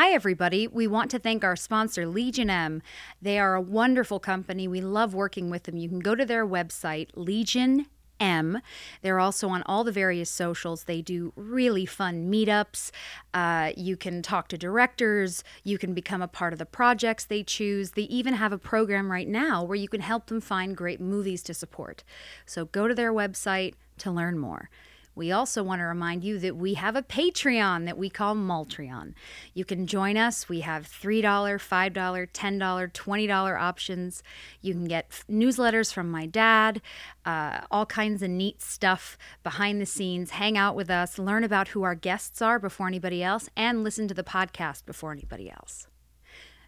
[0.00, 0.68] Hi, everybody.
[0.68, 2.82] We want to thank our sponsor, Legion M.
[3.20, 4.68] They are a wonderful company.
[4.68, 5.76] We love working with them.
[5.76, 7.86] You can go to their website, Legion
[8.20, 8.60] M.
[9.02, 10.84] They're also on all the various socials.
[10.84, 12.92] They do really fun meetups.
[13.34, 15.42] Uh, you can talk to directors.
[15.64, 17.90] You can become a part of the projects they choose.
[17.90, 21.42] They even have a program right now where you can help them find great movies
[21.42, 22.04] to support.
[22.46, 24.70] So go to their website to learn more.
[25.18, 29.14] We also want to remind you that we have a Patreon that we call Maltreon.
[29.52, 30.48] You can join us.
[30.48, 34.22] We have $3, $5, $10, $20 options.
[34.60, 36.80] You can get f- newsletters from my dad,
[37.26, 40.30] uh, all kinds of neat stuff behind the scenes.
[40.30, 44.06] Hang out with us, learn about who our guests are before anybody else, and listen
[44.06, 45.88] to the podcast before anybody else.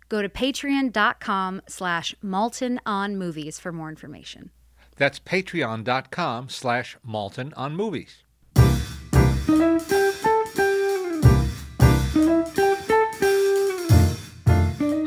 [0.08, 4.50] Go to patreon.com slash Maltin on movies for more information.
[4.96, 8.24] That's patreon.com slash Maltin on movies.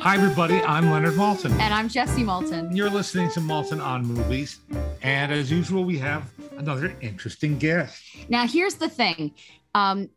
[0.04, 0.62] Hi, everybody.
[0.64, 1.52] I'm Leonard Maltin.
[1.62, 2.76] And I'm Jessie Maltin.
[2.76, 4.60] You're listening to Malton on Movies.
[5.02, 8.04] And as usual, we have another interesting guest.
[8.28, 9.34] Now, here's the thing.
[9.74, 10.10] Um,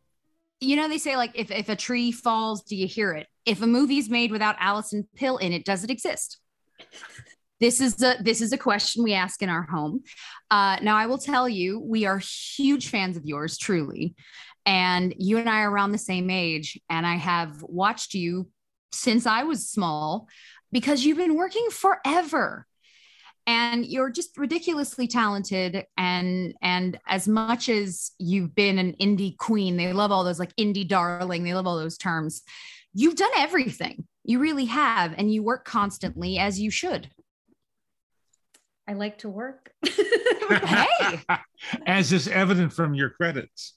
[0.58, 3.28] you know, they say like if, if a tree falls, do you hear it?
[3.44, 6.38] If a movie's made without Alison Pill in it, does it exist?
[7.60, 10.02] This is a this is a question we ask in our home.
[10.50, 14.16] Uh, now, I will tell you, we are huge fans of yours, truly,
[14.66, 18.48] and you and I are around the same age, and I have watched you
[18.92, 20.28] since I was small
[20.72, 22.66] because you've been working forever
[23.46, 29.76] and you're just ridiculously talented and and as much as you've been an indie queen
[29.76, 32.42] they love all those like indie darling they love all those terms
[32.92, 37.08] you've done everything you really have and you work constantly as you should
[38.88, 39.72] I like to work.
[39.84, 41.18] hey
[41.86, 43.74] As is evident from your credits,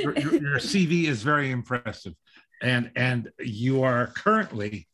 [0.00, 2.14] your, your, your CV is very impressive.
[2.62, 4.88] And, and you are currently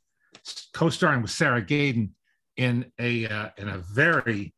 [0.73, 2.11] co-starring with Sarah Gadon
[2.57, 4.53] in a, uh, in a very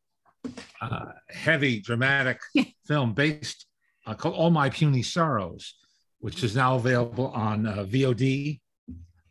[0.81, 2.39] uh, heavy dramatic
[2.85, 3.65] film based
[4.05, 5.75] uh, called All My Puny Sorrows,
[6.19, 8.59] which is now available on uh, VOD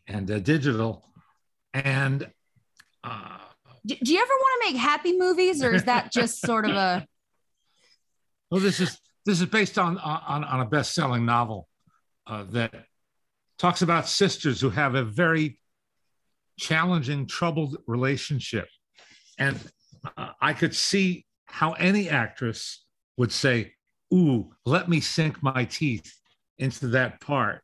[0.07, 1.03] and uh, digital.
[1.73, 2.29] And
[3.03, 3.37] uh,
[3.85, 6.71] do, do you ever want to make happy movies or is that just sort of
[6.71, 7.05] a
[8.51, 11.67] well, this is this is based on on, on a best-selling novel
[12.27, 12.85] uh, that
[13.57, 15.59] talks about sisters who have a very
[16.57, 18.67] challenging, troubled relationship,
[19.37, 19.59] and
[20.17, 22.85] uh, I could see how any actress
[23.17, 23.73] would say,
[24.13, 26.13] "Ooh, let me sink my teeth
[26.57, 27.61] into that part."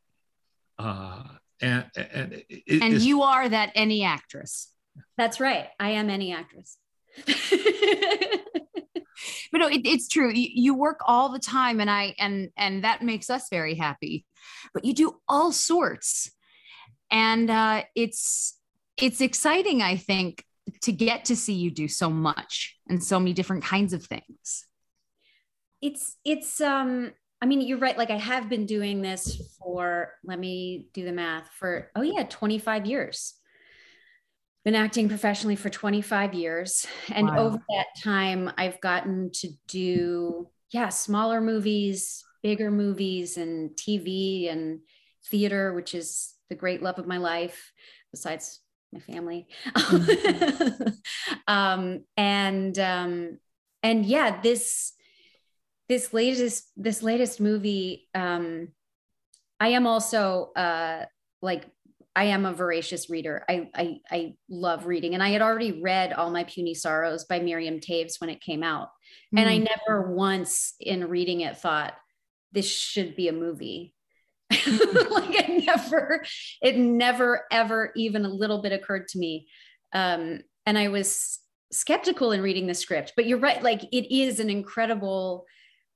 [0.80, 1.24] Uh,
[1.62, 4.70] and and, it, and it's- you are that any actress
[5.18, 5.68] That's right.
[5.80, 6.78] I am any actress.
[9.52, 12.86] but no it, it's true you, you work all the time and i and and
[12.86, 14.26] that makes us very happy
[14.74, 16.32] but you do all sorts
[17.12, 18.58] and uh it's
[18.98, 20.44] it's exciting i think
[20.82, 24.66] to get to see you do so much and so many different kinds of things
[25.82, 30.38] it's it's um I mean you're right like I have been doing this for let
[30.38, 33.34] me do the math for oh yeah 25 years.
[34.64, 37.38] Been acting professionally for 25 years and Wow.
[37.40, 44.80] over that time I've gotten to do yeah smaller movies, bigger movies and TV and
[45.30, 47.72] theater which is the great love of my life
[48.12, 48.60] besides
[48.92, 49.48] my family.
[51.48, 53.38] um and um
[53.84, 54.94] and yeah this
[55.90, 58.68] this latest this latest movie um
[59.60, 61.06] i am also uh
[61.42, 61.66] like
[62.16, 66.14] i am a voracious reader I, I i love reading and i had already read
[66.14, 68.90] all my puny sorrows by miriam toews when it came out
[69.36, 69.68] and i Mm.
[69.70, 71.94] never once in reading it thought
[72.52, 73.94] this should be a movie.
[74.52, 75.10] Mm.
[75.12, 76.26] like it never
[76.62, 79.48] it never ever even a little bit occurred to me.
[79.94, 81.40] Um and i was
[81.72, 85.46] skeptical in reading the script but you're right like it is an incredible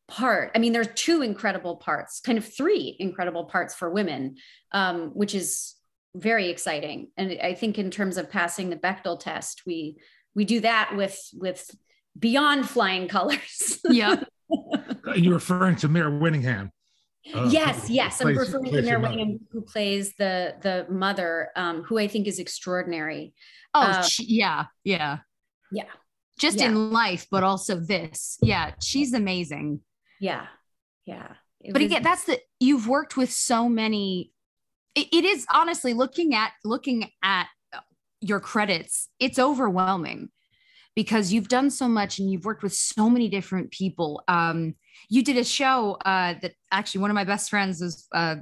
[0.08, 0.52] part.
[0.56, 4.38] I mean there's two incredible parts kind of three incredible parts for women
[4.72, 5.76] um, which is
[6.16, 7.10] very exciting.
[7.18, 9.98] And i think in terms of passing the bechdel test we
[10.34, 11.70] we do that with with
[12.18, 13.80] beyond flying colors.
[13.90, 14.24] Yeah
[15.16, 16.72] you're referring to Mare Winningham.
[17.34, 19.16] uh, yes who yes i'm referring to plays your Mary mother.
[19.16, 23.34] Williams, who plays the the mother um, who i think is extraordinary.
[23.74, 25.20] Oh Uh, sh- yeah yeah.
[25.72, 25.86] Yeah.
[26.40, 26.68] Just Yeah.
[26.68, 28.38] in life but also this.
[28.42, 29.82] Yeah she's amazing.
[30.20, 30.46] Yeah
[31.06, 31.34] yeah.
[31.62, 34.32] It but was- again that's the you've worked with so many
[34.96, 37.48] it, it is honestly looking at looking at
[38.22, 40.30] your credits it's overwhelming
[40.96, 44.24] because you've done so much and you've worked with so many different people.
[44.28, 44.76] Um
[45.10, 48.36] you did a show uh that actually one of my best friends is uh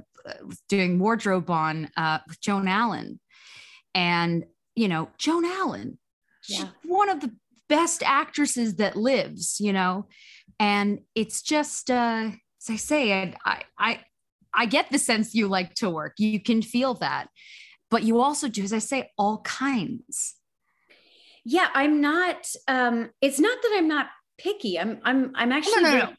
[0.46, 3.20] was doing wardrobe on uh, with Joan Allen,
[3.94, 4.44] and
[4.74, 5.98] you know Joan Allen,
[6.40, 7.30] she's one of the
[7.68, 9.60] best actresses that lives.
[9.60, 10.06] You know,
[10.58, 12.30] and it's just uh,
[12.62, 14.00] as I say, I, I
[14.54, 16.14] I get the sense you like to work.
[16.18, 17.28] You can feel that,
[17.90, 20.36] but you also do, as I say, all kinds.
[21.44, 24.06] yeah i'm not um it's not that i'm not
[24.38, 26.16] picky i'm i'm i'm actually no, no, very-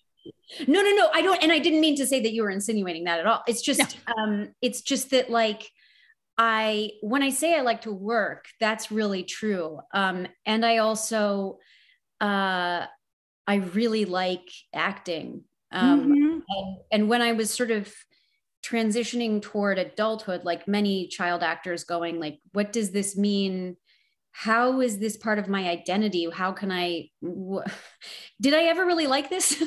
[0.68, 3.04] no no no i don't and i didn't mean to say that you were insinuating
[3.06, 3.44] that at all.
[3.48, 5.69] It's just um it's just that like
[6.38, 9.80] i when i say i like to work that's really true.
[9.94, 11.60] Um and i also
[12.22, 12.86] uh
[13.48, 15.44] i really like acting.
[15.72, 16.42] Um Mhm.
[16.48, 17.94] and, and when i was sort of
[18.63, 23.78] transitioning toward adulthood like many child actors going like what does this mean
[24.37, 26.29] how is this part of my identity?
[26.29, 27.09] How can i
[28.41, 29.61] did i ever really like this?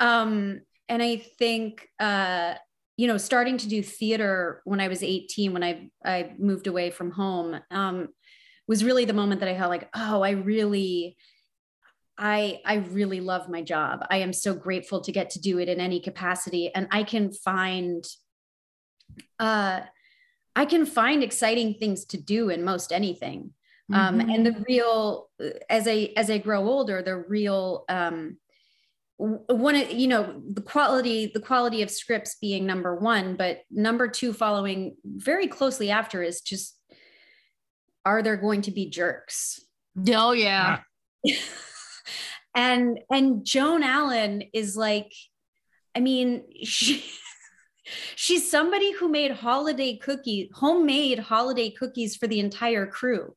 [0.00, 2.54] Um and i think uh
[2.96, 6.90] you know starting to do theater when i was 18 when i i moved away
[6.90, 8.06] from home um
[8.68, 11.16] was really the moment that i felt like oh i really
[12.20, 14.04] I I really love my job.
[14.10, 16.74] I am so grateful to get to do it in any capacity.
[16.74, 18.04] And I can find
[19.38, 19.82] uh
[20.56, 23.52] I can find exciting things to do in most anything.
[23.92, 24.34] Um Mhm.
[24.34, 25.30] and the real
[25.70, 28.38] as I as I grow older the real um
[29.16, 34.06] one of- you know the quality the quality of scripts being number 1 but number
[34.08, 36.76] 2 following very closely after is just
[38.04, 39.60] are there going to be jerks?
[40.08, 40.80] Oh yeah.
[42.54, 45.12] and and Joan Allen is like,
[45.94, 47.04] I mean, she
[48.16, 53.34] she's somebody who made holiday cookie, homemade holiday cookies for the entire crew.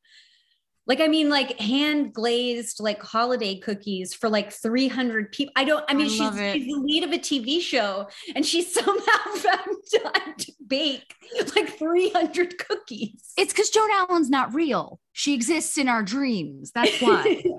[0.88, 5.54] Like, I mean, like hand glazed, like holiday cookies for like 300 people.
[5.56, 8.62] I don't, I mean, I she's, she's the lead of a TV show and she
[8.78, 11.16] somehow found time to bake
[11.56, 13.32] like 300 cookies.
[13.38, 15.00] It's because Joan Allen's not real.
[15.14, 16.72] She exists in our dreams.
[16.74, 17.44] That's why.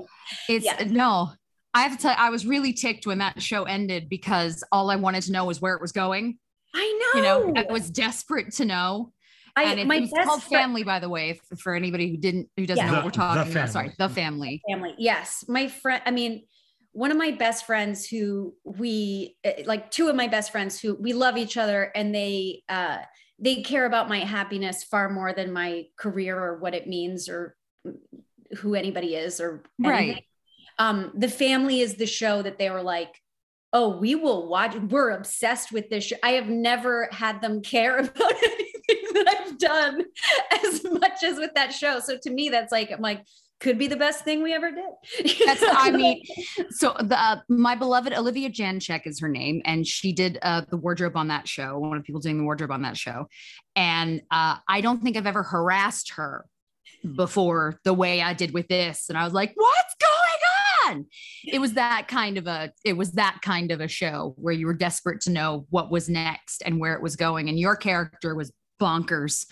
[0.48, 0.84] It's Yeah.
[0.88, 1.30] no.
[1.74, 4.90] I have to tell you, I was really ticked when that show ended because all
[4.90, 6.38] I wanted to know was where it was going.
[6.74, 7.20] I know.
[7.20, 9.12] You know, I was desperate to know.
[9.54, 11.74] I, and it, my it was best called friend- Family, by the way, f- for
[11.74, 12.90] anybody who didn't who doesn't Yeah.
[12.90, 13.68] know what we're talking about.
[13.68, 14.62] Sorry, the family.
[14.70, 16.44] family yes my friend i mean
[16.92, 20.94] one of my best friends who we eh, like two of my best friends who
[20.94, 22.98] we love each other and they uh
[23.38, 27.54] they care about my happiness far more than my career or what it means or
[28.58, 30.08] who anybody is or anything.
[30.14, 30.24] Right.
[30.78, 33.20] um the family is the show that they were like
[33.72, 36.16] oh we will watch we're obsessed with this show.
[36.22, 40.04] i have never had them care about anything that i've done
[40.64, 43.24] as much as with that show so to me that's like i'm like
[43.62, 46.20] could be the best thing we ever did That's I mean,
[46.70, 50.76] so the uh, my beloved Olivia Janchek is her name, and she did uh, the
[50.76, 51.78] wardrobe on that show.
[51.78, 53.28] One of the people doing the wardrobe on that show,
[53.76, 56.44] and uh, I don't think I've ever harassed her
[57.14, 59.08] before the way I did with this.
[59.08, 60.11] And I was like, "What's going
[60.86, 61.06] on?"
[61.44, 64.66] It was that kind of a it was that kind of a show where you
[64.66, 68.34] were desperate to know what was next and where it was going, and your character
[68.34, 69.46] was bonkers.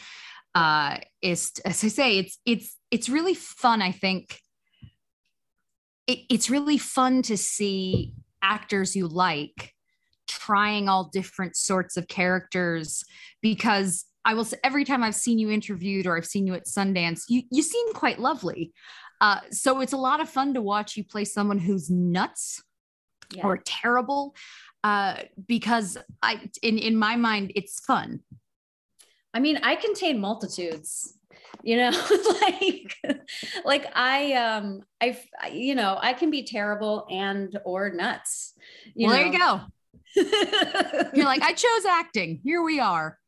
[0.55, 3.83] Uh, is as I say, it's it's it's really fun.
[3.83, 4.41] I think
[6.07, 9.75] it, it's really fun to see actors you like
[10.27, 13.05] trying all different sorts of characters
[13.43, 16.67] because I will say every time I've seen you interviewed or I've seen you at
[16.67, 18.73] Sundance, you you seem quite lovely.
[19.21, 22.63] Uh, so it's a lot of fun to watch you play someone who's nuts
[23.35, 23.47] Yeah.
[23.47, 24.35] or terrible
[24.83, 28.21] uh, because I in in my mind it's fun.
[29.33, 31.15] I mean, I contain multitudes,
[31.63, 31.91] you know,
[32.43, 32.97] like,
[33.65, 35.17] like I, um, I,
[35.53, 38.55] you know, I can be terrible and or nuts.
[38.97, 39.61] You well, there you go.
[41.15, 42.41] You're like I chose acting.
[42.43, 43.20] Here we are.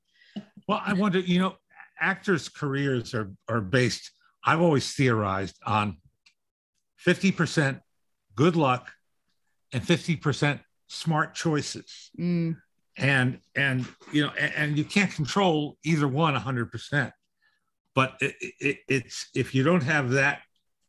[0.72, 1.56] Well, I wonder, you know,
[2.00, 4.10] actors' careers are are based,
[4.42, 5.98] I've always theorized on
[7.06, 7.80] 50%
[8.34, 8.90] good luck
[9.72, 12.10] and 50% smart choices.
[12.18, 12.56] Mm,
[12.96, 17.12] And and you know, and, and you can't control either one 100%.
[17.94, 20.40] But it, it, it's if you don't have that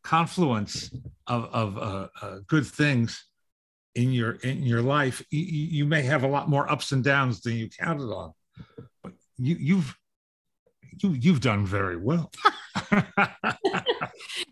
[0.02, 0.96] confluence
[1.28, 3.26] of, of uh, uh, good things
[3.96, 7.42] in your in your life, you, you may have a lot more ups and downs
[7.42, 8.32] than you counted on.
[9.44, 9.98] You you've
[11.02, 12.32] you you've done very well.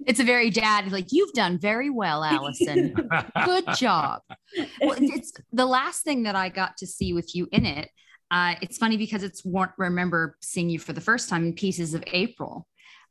[0.06, 2.94] it's a very dad like you've done very well, Alison.
[3.46, 4.22] Good job.
[4.82, 7.90] Well, it's the last thing that I got to see with you in it.
[8.30, 11.94] Uh, it's funny because it's one remember seeing you for the first time in Pieces
[11.94, 12.68] of April.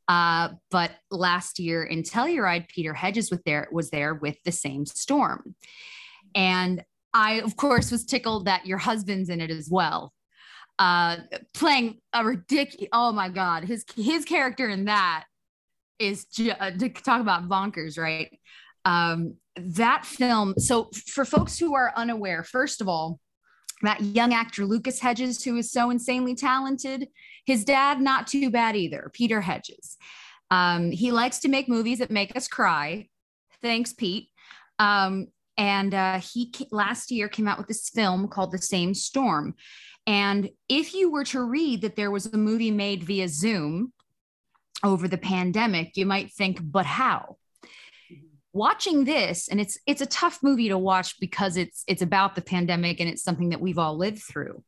[0.08, 4.84] Uh, but last year in Telluride, Peter Hedges was there was there with the same
[4.84, 5.54] storm,
[6.34, 6.84] and
[7.14, 10.12] I, of course, was tickled that your husband's in it as well.
[10.80, 11.18] Uh,
[11.52, 15.24] playing a ridiculous, oh my God, his his character in that
[15.98, 18.34] is ju- uh, to talk about bonkers, right?
[18.86, 20.54] Um, that film.
[20.56, 23.20] So, for folks who are unaware, first of all,
[23.82, 27.08] that young actor Lucas Hedges, who is so insanely talented,
[27.44, 29.98] his dad, not too bad either, Peter Hedges.
[30.50, 33.06] Um, he likes to make movies that make us cry.
[33.62, 34.30] Thanks, Pete.
[34.78, 39.54] Um, and uh, he last year came out with this film called The Same Storm.
[40.10, 43.92] And if you were to read that there was a movie made via Zoom
[44.82, 47.36] over the pandemic, you might think, but how?
[48.52, 52.42] watching this and it's it's a tough movie to watch because it's it's about the
[52.42, 54.64] pandemic and it's something that we've all lived through.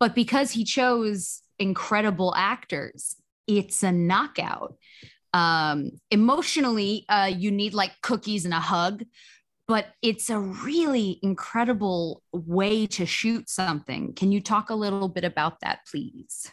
[0.00, 3.14] But because he chose incredible actors
[3.46, 4.74] it's a knockout.
[5.32, 9.04] Um emotionally uh you need like cookies and a hug
[9.68, 15.24] but it's a really incredible way to shoot something can you talk a little bit
[15.24, 16.50] about that please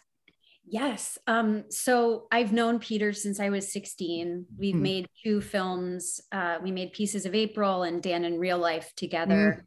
[0.67, 1.17] Yes.
[1.27, 4.47] Um, so I've known Peter since I was 16.
[4.57, 4.81] We've mm.
[4.81, 6.21] made two films.
[6.31, 9.59] Uh, we made Pieces of April and Dan in Real Life together.
[9.59, 9.65] Mm.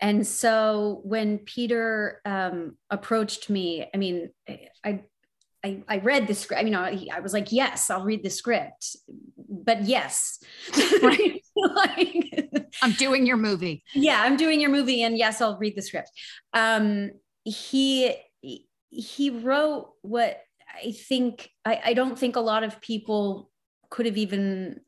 [0.00, 4.30] And so when Peter um, approached me, I mean,
[4.82, 5.02] I,
[5.62, 6.58] I, I read the script.
[6.58, 8.96] I mean, I, I was like, yes, I'll read the script,
[9.36, 10.42] but yes,
[11.02, 11.44] like,
[12.82, 13.82] I'm doing your movie.
[13.94, 16.10] Yeah, I'm doing your movie, and yes, I'll read the script.
[16.52, 17.10] Um,
[17.44, 18.16] he
[18.90, 20.40] he wrote what
[20.84, 23.50] I think I, I don't think a lot of people
[23.90, 24.80] could have even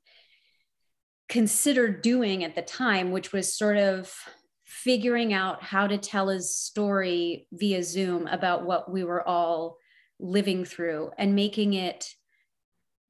[1.29, 4.15] considered doing at the time, which was sort of
[4.65, 9.77] figuring out how to tell his story via Zoom about what we were all
[10.19, 12.07] living through and making it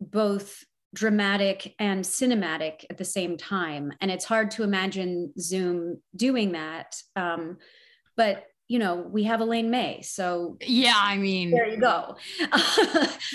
[0.01, 3.93] both dramatic and cinematic at the same time.
[4.01, 6.97] And it's hard to imagine Zoom doing that.
[7.17, 7.59] Um,
[8.17, 10.01] but you know, we have Elaine May.
[10.03, 12.17] So yeah, I mean, there you go.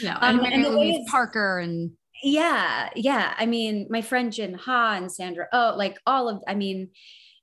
[0.02, 1.92] yeah, and, um, and Louise Parker and
[2.24, 3.36] yeah, yeah.
[3.38, 5.48] I mean, my friend Jin Ha and Sandra.
[5.54, 6.42] Oh, like all of.
[6.48, 6.90] I mean,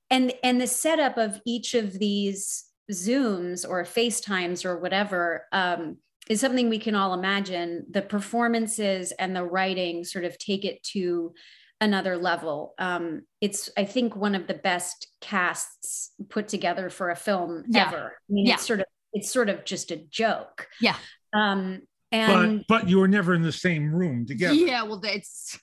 [0.09, 5.97] and and the setup of each of these Zooms or FaceTimes or whatever um,
[6.29, 7.85] is something we can all imagine.
[7.89, 11.33] The performances and the writing sort of take it to
[11.81, 12.73] another level.
[12.79, 17.87] Um, it's, I think, one of the best casts put together for a film yeah.
[17.87, 18.13] ever.
[18.17, 18.53] I mean, yeah.
[18.55, 20.67] it's sort of, it's sort of just a joke.
[20.79, 20.95] Yeah.
[21.33, 24.55] Um, and but, but you were never in the same room together.
[24.55, 24.83] Yeah.
[24.83, 25.59] Well, it's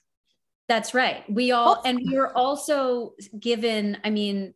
[0.69, 1.23] that's right.
[1.29, 4.53] We all, and we were also given, I mean,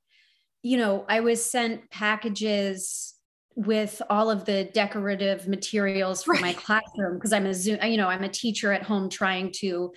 [0.61, 3.15] you know, I was sent packages
[3.57, 6.41] with all of the decorative materials for right.
[6.41, 9.93] my classroom because I'm a Zoom, you know, I'm a teacher at home trying to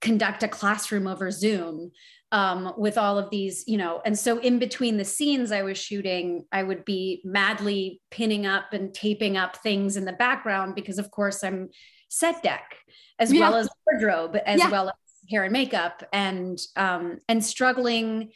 [0.00, 1.90] conduct a classroom over Zoom
[2.30, 4.00] um, with all of these, you know.
[4.06, 8.72] And so, in between the scenes I was shooting, I would be madly pinning up
[8.72, 11.70] and taping up things in the background because, of course, I'm
[12.08, 12.76] set deck
[13.18, 13.40] as yeah.
[13.40, 14.70] well as wardrobe, as yeah.
[14.70, 14.94] well as
[15.28, 18.30] hair and makeup, and um, and struggling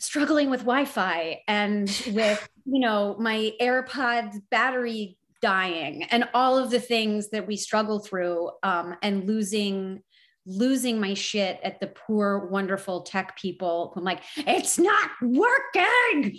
[0.00, 6.80] struggling with wi-fi and with you know my airpods battery dying and all of the
[6.80, 10.02] things that we struggle through um, and losing
[10.46, 13.92] losing my shit at the poor, wonderful tech people.
[13.96, 16.38] I'm like, it's not working.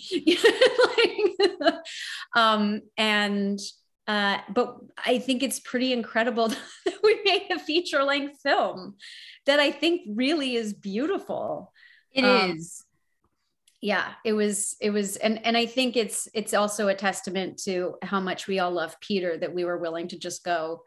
[0.97, 1.75] like,
[2.35, 3.59] um, and
[4.07, 6.47] uh, but I think it's pretty incredible
[6.85, 8.95] that we made a feature length film
[9.45, 11.71] that I think really is beautiful.
[12.11, 12.83] It um, is.
[13.81, 14.75] Yeah, it was.
[14.79, 18.59] It was, and and I think it's it's also a testament to how much we
[18.59, 20.83] all love Peter that we were willing to just go.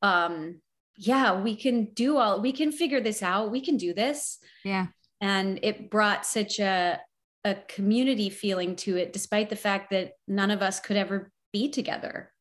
[0.00, 0.60] Um,
[0.96, 3.50] yeah, we can do all, we can figure this out.
[3.50, 4.38] We can do this.
[4.64, 4.86] Yeah.
[5.20, 7.00] And it brought such a,
[7.44, 11.70] a community feeling to it, despite the fact that none of us could ever be
[11.70, 12.32] together.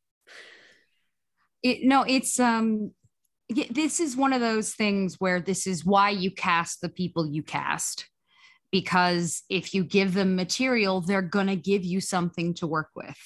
[1.63, 2.91] It, no, it's, um,
[3.49, 7.43] this is one of those things where this is why you cast the people you
[7.43, 8.09] cast
[8.83, 13.17] because if you give them material they're going to give you something to work with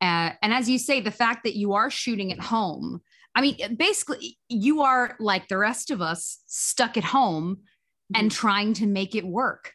[0.00, 3.00] uh, and as you say the fact that you are shooting at home
[3.34, 8.20] I mean, basically, you are like the rest of us stuck at home mm-hmm.
[8.20, 9.72] and trying to make it work.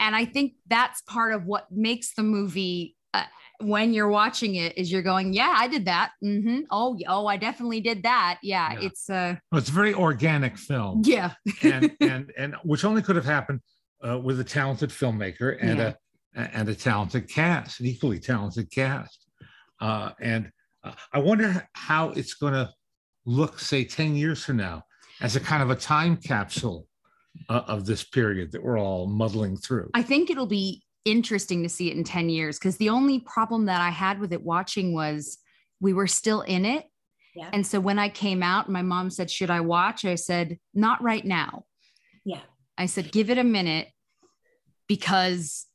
[0.00, 3.24] And I think that's part of what makes the movie uh,
[3.60, 6.10] when you're watching it is you're going, yeah, I did that.
[6.24, 6.60] Mm-hmm.
[6.72, 8.38] Oh, oh, I definitely did that.
[8.42, 8.86] Yeah, yeah.
[8.86, 11.02] it's uh, well, it's a very organic film.
[11.04, 13.60] Yeah, and and and which only could have happened
[14.06, 15.88] uh, with a talented filmmaker and yeah.
[15.88, 15.94] a
[16.34, 19.26] and a talented cast, an equally talented cast.
[19.80, 20.50] Uh, and
[21.12, 22.70] I wonder how it's going to
[23.24, 24.84] look, say, 10 years from now,
[25.20, 26.86] as a kind of a time capsule
[27.48, 29.90] uh, of this period that we're all muddling through.
[29.94, 33.66] I think it'll be interesting to see it in 10 years because the only problem
[33.66, 35.38] that I had with it watching was
[35.80, 36.86] we were still in it.
[37.34, 37.50] Yeah.
[37.52, 40.04] And so when I came out, my mom said, Should I watch?
[40.04, 41.64] I said, Not right now.
[42.24, 42.40] Yeah.
[42.76, 43.88] I said, Give it a minute
[44.88, 45.66] because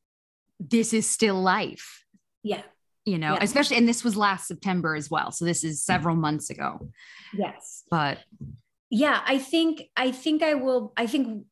[0.59, 2.03] this is still life,
[2.43, 2.63] Yeah.
[3.05, 3.43] you know, Yeah.
[3.43, 5.31] especially, and this was last September as well.
[5.31, 6.91] So this is several months ago.
[7.33, 7.83] Yes.
[7.89, 8.19] But
[8.89, 11.43] yeah i think i think i will i think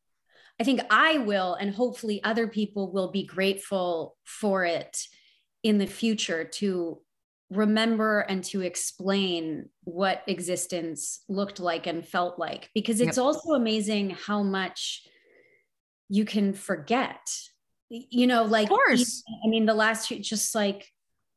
[0.58, 5.06] i think i will and hopefully other people will be grateful for it
[5.62, 6.98] in the future to
[7.50, 13.24] remember and to explain what existence looked like and felt like because it's Yep.
[13.26, 15.06] also amazing how much
[16.08, 17.20] you can forget
[17.88, 20.90] you know like of course, I mean, the last few, just like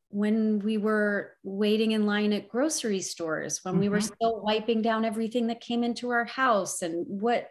[0.08, 4.12] when we were waiting in line at grocery stores, when we were Mhm.
[4.16, 7.48] still wiping down everything that came into our house, and what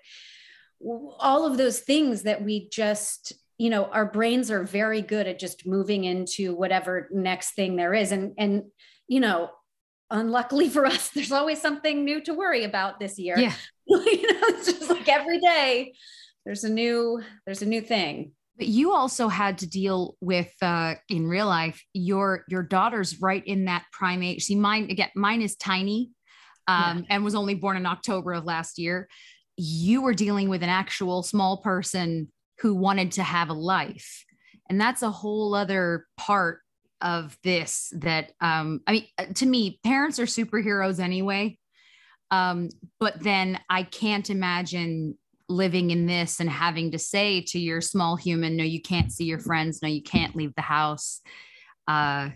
[0.81, 5.39] all of those things that we just, you know, our brains are very good at
[5.39, 8.11] just moving into whatever next thing there is.
[8.11, 8.63] And, and,
[9.07, 9.49] you know,
[10.11, 13.37] unluckily for us, there's always something new to worry about this year.
[13.37, 13.53] yeah.
[13.87, 15.93] you know, it's just like every day
[16.45, 18.33] there's a new, there's a new thing.
[18.57, 23.41] But you also had to deal with uh, in real life your your daughter's right
[23.45, 24.43] in that prime age.
[24.43, 26.11] See, mine again, mine is tiny,
[26.67, 29.07] um, and was only born in October of last year.
[29.55, 34.25] You were dealing with an actual small person who wanted to have a life,
[34.69, 36.59] and that's a whole other part
[36.99, 37.93] of this.
[37.95, 41.57] That um, I mean, uh, to me, parents are superheroes anyway.
[42.29, 42.67] Um,
[42.99, 45.17] but then I can't imagine
[45.49, 49.25] living in this and having to say to your small human, no, you can't see
[49.25, 51.21] your friends, no, you can't leave the house.
[51.87, 52.29] Uh,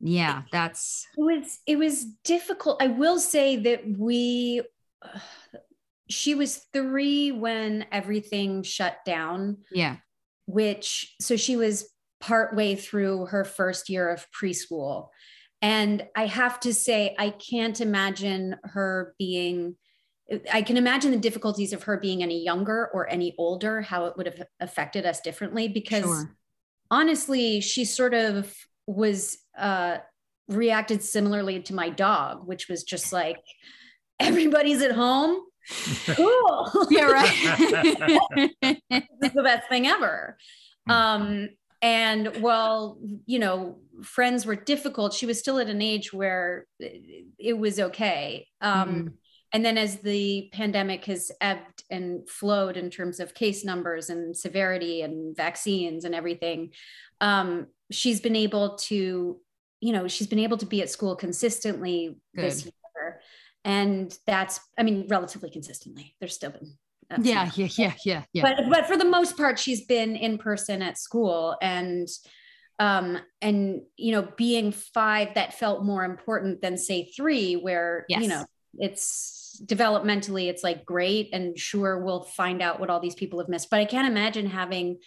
[0.00, 2.82] yeah, that's it was it was difficult.
[2.82, 4.62] I will say that we
[6.08, 9.96] she was three when everything shut down yeah,
[10.46, 11.90] which so she was
[12.20, 15.08] partway through her first year of preschool.
[15.62, 19.76] And i have to say i can't imagine her being
[20.52, 24.16] i can imagine the difficulties of her being any younger or any older how it
[24.16, 26.36] would have affected us differently because sure.
[26.90, 28.54] honestly, she sort of
[28.86, 29.98] was uh,
[30.48, 33.38] reacted similarly to my dog, which was just like,
[34.18, 35.42] everybody's at home.
[36.08, 36.86] Cool.
[36.90, 38.50] Yeah, right.
[38.90, 40.36] this is the best thing ever.
[40.88, 41.50] Um,
[41.82, 46.66] and while, you know, friends were difficult, she was still at an age where
[47.38, 48.46] it was okay.
[48.60, 49.12] Um, Mhm.
[49.52, 54.36] And then as the pandemic has ebbed and flowed in terms of case numbers and
[54.36, 56.72] severity and vaccines and everything,
[57.20, 59.40] um, she's been able to,
[59.80, 63.20] you know, she's been able to be at school consistently this year.
[63.64, 66.14] And that's, I mean, relatively consistently.
[66.20, 66.78] There's still been.
[67.20, 68.42] yeah, yeah, yeah, yeah, yeah.
[68.42, 72.06] but but for the most part she's been in person at school and
[72.78, 78.22] um and you know being five that felt more important than say three where Yes.
[78.22, 78.44] you know
[78.78, 83.48] it's developmentally it's like great and sure we'll find out what all these people have
[83.48, 84.98] missed but i can't imagine having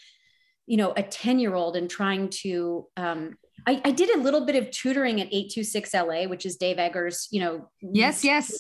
[0.66, 3.36] you know a 10 year old and trying to um
[3.66, 7.28] I, I did a little bit of tutoring at 826 LA, which is Dave Eggers,
[7.32, 8.52] you know, yes, yes.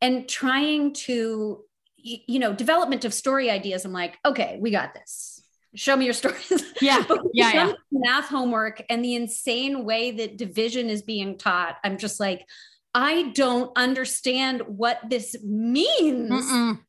[0.00, 1.64] and trying to
[2.00, 5.42] you know development of story ideas i'm like okay we got this.
[5.74, 6.64] Show me your stories.
[6.80, 11.98] Yeah, yeah, to math homework and the insane way that division is being taught i'm
[11.98, 12.46] just like
[12.94, 16.80] i don't understand what this means Mm-mm.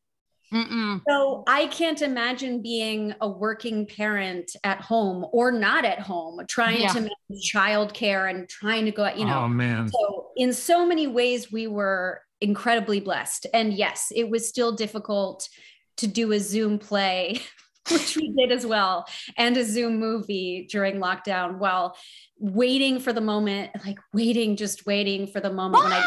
[0.53, 1.01] Mm-mm.
[1.07, 6.81] so i can't imagine being a working parent at home or not at home trying
[6.81, 6.93] Yeah.
[6.93, 9.89] to manage childcare and trying to go out you know oh man.
[9.89, 13.45] so, in so many ways, we were incredibly blessed.
[13.53, 15.49] And yes, it was still difficult
[15.97, 17.41] to do a Zoom play,
[17.91, 19.05] which we did as well,
[19.37, 21.95] and a Zoom movie during lockdown while
[22.37, 26.05] waiting for the moment, like waiting, just waiting for the moment when I,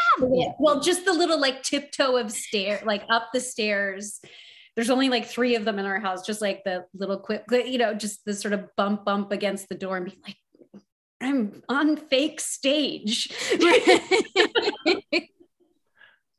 [0.59, 4.21] well, just the little like tiptoe of stair, like up the stairs.
[4.75, 7.79] There's only like three of them in our house, just like the little quick, you
[7.79, 10.37] know, just the sort of bump, bump against the door and be like,
[11.21, 13.29] I'm on fake stage.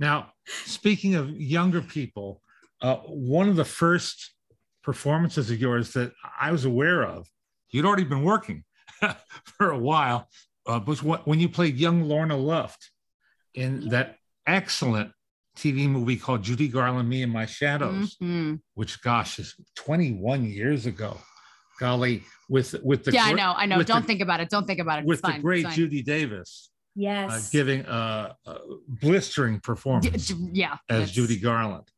[0.03, 0.33] Now,
[0.65, 2.41] speaking of younger people,
[2.81, 4.33] uh, one of the first
[4.83, 7.27] performances of yours that I was aware of,
[7.71, 8.63] you'd already been working
[9.45, 10.27] for a while,
[10.67, 12.91] uh, was what, when you played young Lorna Luft
[13.53, 14.17] in that
[14.47, 15.11] excellent
[15.57, 18.59] TV movie called Judy Garland, Me and My Shadows, Mhm.
[18.73, 21.17] which, gosh, is 21 years ago.
[21.79, 23.81] Golly, with with the Yeah, I know, I know.
[23.83, 24.49] Don't the- think about it.
[24.49, 25.05] Don't think about it.
[25.05, 25.37] with it's fine.
[25.37, 25.67] the great.
[25.69, 27.49] Judy Davis uh, Yes.
[27.49, 30.77] giving a, a blistering performance d- yeah.
[30.87, 31.89] as Judy Garland.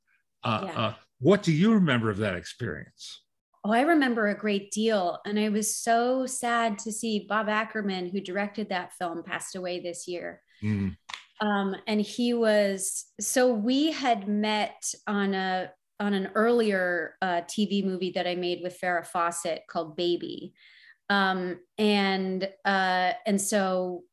[0.44, 0.94] Uh, Yeah.
[1.20, 3.22] What do you remember of that experience?
[3.64, 5.20] Oh, I remember a great deal.
[5.26, 9.80] And I was so sad to see Bob Ackerman, who directed that film, passed away
[9.80, 10.42] this year.
[10.64, 10.96] Mm.
[11.42, 17.84] Um, and he was so we had met on a on an earlier uh, TV
[17.84, 20.54] movie that I made with Farrah Fawcett called Baby,
[21.10, 24.04] um, and uh, and so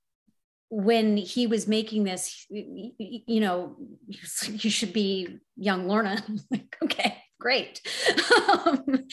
[0.74, 3.76] when he was making this, you know,
[4.08, 6.24] you should be young Lorna.
[6.50, 7.82] like, okay, great.
[8.56, 9.04] um,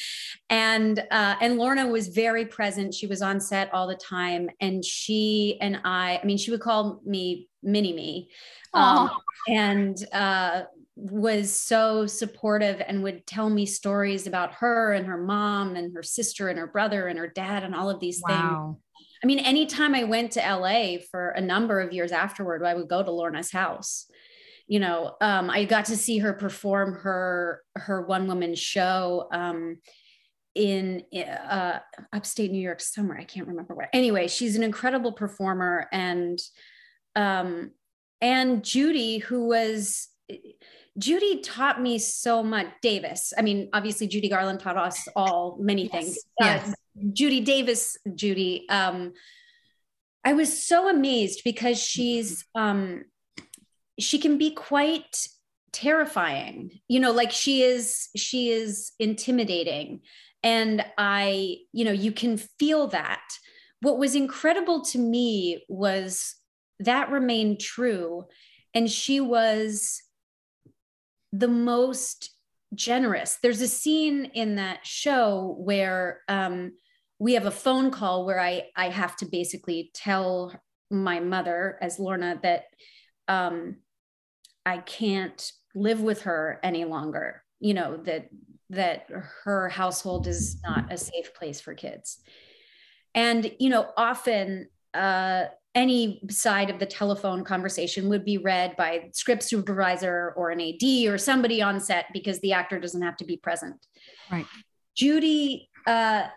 [0.50, 2.94] and uh, and Lorna was very present.
[2.94, 6.22] She was on set all the time, and she and I.
[6.24, 8.30] I mean, she would call me Mini Me,
[8.74, 9.12] um,
[9.50, 10.62] and uh,
[10.96, 16.04] was so supportive and would tell me stories about her and her mom and her
[16.04, 18.78] sister and her brother and her dad and all of these wow.
[18.78, 18.84] things.
[19.24, 22.88] I mean, anytime I went to LA for a number of years afterward, I would
[22.88, 24.06] go to Lorna's house.
[24.68, 29.78] You know, um, I got to see her perform her her one woman show um,
[30.56, 31.80] in uh,
[32.14, 33.18] upstate New York somewhere.
[33.18, 33.90] I can't remember where.
[33.94, 36.40] Anyway, she's an incredible performer, and
[37.16, 37.72] um,
[38.22, 40.08] and Judy, who was
[40.98, 42.68] Judy taught me so much.
[42.82, 45.92] Davis, I mean, obviously Judy Garland taught us all many yes.
[45.92, 46.20] things.
[46.40, 46.70] Yes.
[46.70, 46.74] Uh,
[47.14, 48.68] Judy Davis, Judy.
[48.70, 49.14] Um,
[50.24, 53.06] I was so amazed because she's um,
[54.00, 55.28] she can be quite
[55.72, 56.80] terrifying.
[56.88, 60.02] You know, like she is she is intimidating,
[60.44, 63.28] and I, you know, you can feel that.
[63.82, 66.36] What was incredible to me was
[66.80, 68.26] that remained true,
[68.74, 70.02] and she was
[71.32, 72.32] the most
[72.74, 73.38] generous.
[73.42, 76.74] There's a scene in that show where um,
[77.18, 80.54] we have a phone call where I I have to basically tell
[80.90, 82.66] my mother as Lorna that
[83.28, 83.78] um,
[84.66, 87.44] I can't live with her any longer.
[87.60, 88.30] You know that
[88.72, 89.08] that
[89.44, 92.20] her household is not a safe place for kids,
[93.14, 99.10] and you know often uh, any side of the telephone conversation would be read by
[99.14, 103.26] script supervisor or an AD or somebody on set because the actor doesn't have to
[103.26, 103.76] be present.
[104.32, 104.48] Right.
[104.96, 106.28] Judy, uh,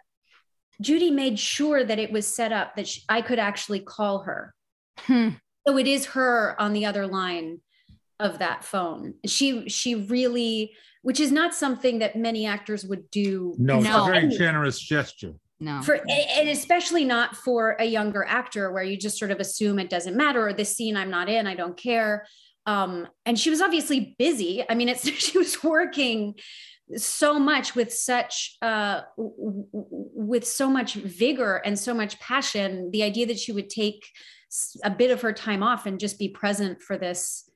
[0.80, 4.54] Judy made sure that it was set up that she, I could actually call her.
[4.98, 5.30] Hmm.
[5.66, 7.60] So it is her on the other line
[8.20, 9.14] of that phone.
[9.26, 13.54] She she really, which is not something that many actors would do.
[13.58, 13.80] No, no.
[13.80, 15.80] it's a very generous gesture no.
[15.80, 19.88] For and especially not for a younger actor where you just sort of assume it
[19.88, 22.26] doesn't matter or this scene i'm not in i don't care.
[22.66, 24.64] Um and she was obviously busy.
[24.68, 26.34] I mean it's she was working
[26.96, 32.90] so much with such uh w- with so much vigor and so much passion.
[32.90, 34.04] The idea that she would take
[34.82, 37.48] a bit of her time off and just be present for this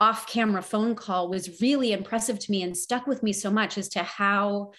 [0.00, 3.76] off camera phone call was really impressive to me and stuck with me so much
[3.76, 4.72] as to how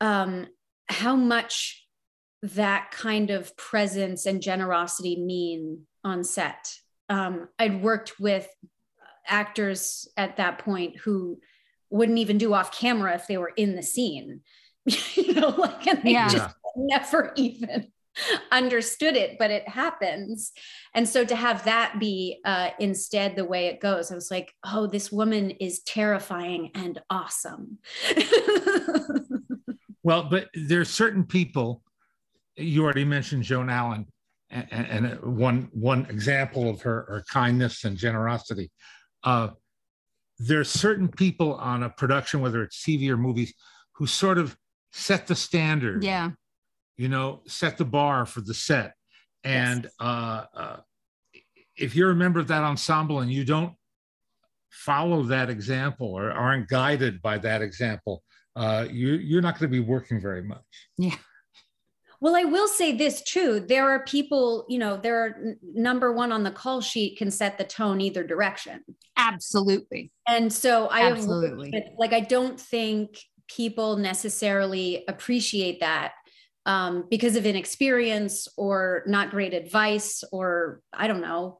[0.00, 0.46] um
[0.88, 1.86] how much
[2.42, 6.76] that kind of presence and generosity mean on set.
[7.08, 8.48] Um, I'd worked with
[9.26, 11.38] actors at that point who
[11.90, 14.40] wouldn't even do off camera if they were in the scene,
[14.86, 16.28] you know, like, and they yeah.
[16.28, 17.92] just never even
[18.50, 20.52] understood it, but it happens.
[20.94, 24.52] And so to have that be uh, instead the way it goes, I was like,
[24.64, 27.78] oh, this woman is terrifying and awesome.
[30.02, 31.82] Well, but there's certain people.
[32.56, 34.06] You already mentioned Joan Allen,
[34.50, 38.70] and, and one one example of her, her kindness and generosity.
[39.22, 39.50] Uh,
[40.38, 43.54] there's certain people on a production, whether it's TV or movies,
[43.92, 44.56] who sort of
[44.92, 46.02] set the standard.
[46.02, 46.30] Yeah.
[46.96, 48.94] You know, set the bar for the set,
[49.44, 49.92] and yes.
[49.98, 50.76] uh, uh,
[51.76, 53.74] if you're a member of that ensemble and you don't
[54.70, 58.22] follow that example or aren't guided by that example,
[58.56, 60.60] uh, you, you're not going to be working very much.
[60.98, 61.16] Yeah.
[62.20, 63.58] Well, I will say this too.
[63.58, 67.58] There are people, you know, there are number one on the call sheet can set
[67.58, 68.84] the tone either direction.
[69.16, 70.12] Absolutely.
[70.28, 76.12] And so I absolutely have, like I don't think people necessarily appreciate that
[76.64, 81.58] um, because of inexperience or not great advice or I don't know,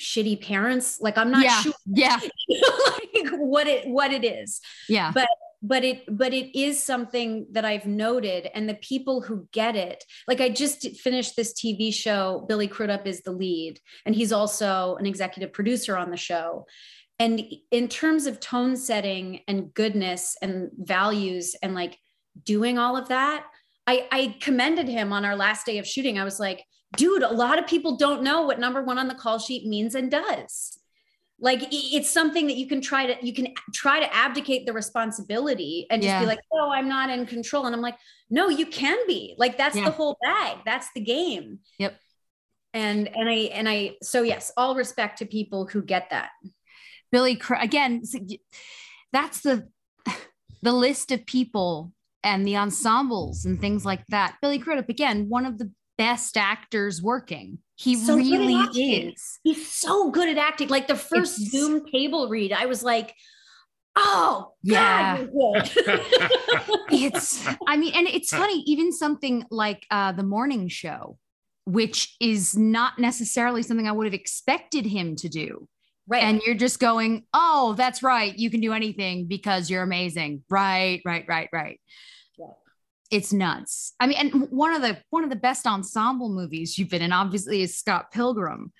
[0.00, 1.00] shitty parents.
[1.00, 1.60] Like I'm not yeah.
[1.60, 1.72] sure.
[1.86, 2.20] Yeah.
[2.92, 4.60] like what it what it is.
[4.88, 5.10] Yeah.
[5.12, 5.26] But
[5.60, 10.04] but it but it is something that i've noted and the people who get it
[10.28, 14.96] like i just finished this tv show billy crudup is the lead and he's also
[14.96, 16.66] an executive producer on the show.
[17.20, 17.42] And
[17.72, 21.98] in terms of tone setting and goodness and values and like
[22.44, 23.44] doing all of that
[23.86, 26.18] i i commended him on our last day of shooting.
[26.18, 26.64] I was like
[26.96, 29.94] dude a lot of people don't know what number one on the call sheet means
[29.94, 30.77] and does
[31.40, 35.86] like it's something that you can try to you can try to abdicate the responsibility
[35.90, 36.20] and just Yeah.
[36.20, 37.96] be like oh i'm not in control and i'm like
[38.28, 39.84] no you can be like that's Yeah.
[39.84, 41.96] the whole bag that's the game Yep.
[42.74, 46.30] and and i and i so yes all respect to people who get that
[47.12, 48.02] Billy again
[49.12, 49.68] that's the
[50.62, 51.92] the list of people
[52.24, 54.36] and the ensembles and things like that.
[54.42, 57.58] Billy Crudup again, one of the best actors working.
[57.76, 59.38] He So really is.
[59.44, 63.14] he's so good at acting like the first It's- zoom table read i was like
[63.94, 65.24] oh Yeah.
[65.26, 65.70] God.
[66.90, 71.18] It's I mean and it's funny even something like uh the morning show
[71.64, 75.68] which is not necessarily something I would have expected him to do.
[76.06, 78.34] right and you're just going, oh, that's right.
[78.38, 80.42] You can do anything because you're amazing.
[80.48, 81.78] Right, right, right, right.
[83.10, 83.94] It's nuts.
[84.00, 87.12] I mean, and one of the one of the best ensemble movies you've been in,
[87.12, 88.72] obviously, is Scott Pilgrim,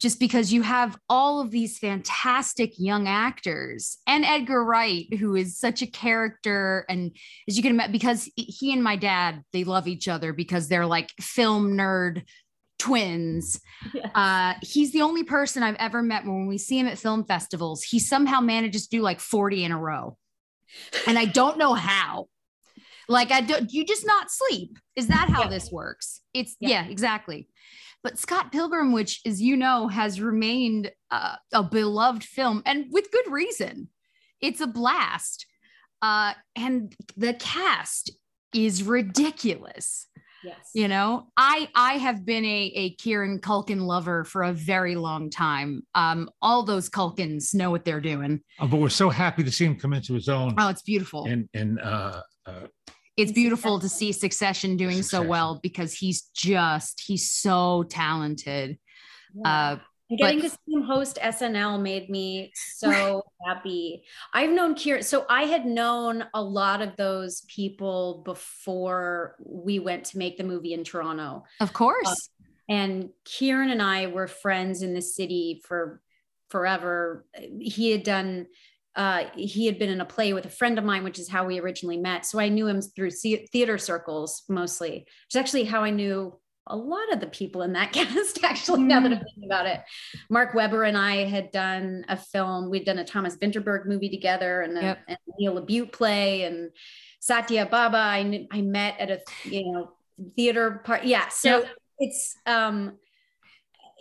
[0.00, 5.58] just because you have all of these fantastic young actors and Edgar Wright, who is
[5.58, 7.16] such a character, and
[7.48, 10.86] as you can imagine, because he and my dad they love each other because they're
[10.86, 12.24] like film nerd
[12.78, 13.58] twins
[13.94, 14.10] Yes.
[14.14, 17.82] uh, he's the only person I've ever met when we see him at film festivals,
[17.82, 20.16] he somehow manages to do like 40 in a row.
[21.06, 22.26] And I don't know how.
[23.08, 24.78] Like, I don't, you just not sleep.
[24.96, 25.48] Is that how Yeah.
[25.48, 26.20] this works?
[26.34, 26.68] It's, Yeah.
[26.68, 26.86] yeah.
[26.86, 27.48] exactly.
[28.02, 33.10] But Scott Pilgrim, which, as you know, has remained uh, a beloved film and with
[33.10, 33.88] good reason.
[34.40, 35.46] It's a blast.
[36.02, 38.10] Uh, and the cast
[38.54, 40.06] is ridiculous
[40.44, 44.94] yes you know i i have been a a kieran culkin lover for a very
[44.94, 49.42] long time um all those culkins know what they're doing Uh, but we're so happy
[49.42, 52.66] to see him come into his own oh it's beautiful and and uh, uh,
[53.16, 58.78] it's beautiful to see succession doing so well because he's just he's so talented
[59.34, 59.72] Yeah.
[59.72, 64.04] uh And Getting But- to see him host SNL made me so happy.
[64.32, 70.04] I've known Kieran, so I had known a lot of those people before we went
[70.06, 71.42] to make the movie in Toronto.
[71.60, 72.30] of course
[72.68, 76.00] And Kieran and I were friends in the city for
[76.50, 77.26] forever.
[77.60, 78.46] He had done,
[78.96, 81.44] uh, he had been in a play with a friend of mine, which is how
[81.46, 82.24] we originally met.
[82.26, 86.76] So I knew him through theater circles mostly, which is actually how I knew a
[86.76, 89.80] lot of the people in that cast, actually, now that I'm thinking about it.
[90.30, 94.62] Mark Webber and I had done a film, we'd done a Thomas Vinterberg movie together
[94.62, 94.98] and a, Yep.
[95.08, 96.70] and a Neil Labute play and
[97.20, 97.94] Satya Bhabha.
[97.94, 99.92] I, I met at a, you know,
[100.34, 101.04] theater part.
[101.04, 101.28] Yeah.
[101.28, 101.68] So Yep.
[101.98, 102.98] it's, um,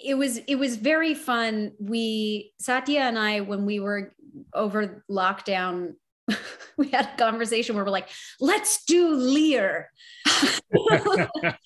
[0.04, 1.72] it was it was very fun.
[1.80, 4.14] We Satya and I when we were
[4.54, 5.94] over lockdown,
[6.78, 9.90] we had a conversation where we're like, let's do Lear.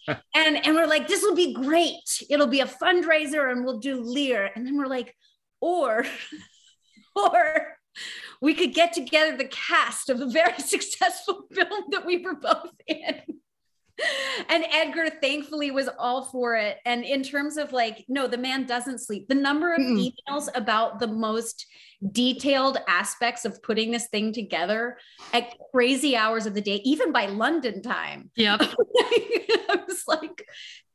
[0.07, 2.23] and and we're like, this will be great.
[2.29, 4.49] It'll be a fundraiser and we'll do Lear.
[4.55, 5.15] And then we're like,
[5.61, 6.05] or
[7.15, 7.77] or
[8.41, 12.71] we could get together the cast of a very successful film that we were both
[12.87, 13.38] in
[14.49, 16.77] and Edgar thankfully was all for it.
[16.85, 19.27] And in terms of like, no, the man doesn't sleep.
[19.27, 20.11] The number of Mm-mm.
[20.29, 21.65] emails about the most
[22.11, 24.97] detailed aspects of putting this thing together
[25.33, 28.31] at crazy hours of the day, even by London time.
[28.35, 28.61] yep
[29.71, 30.45] I was like,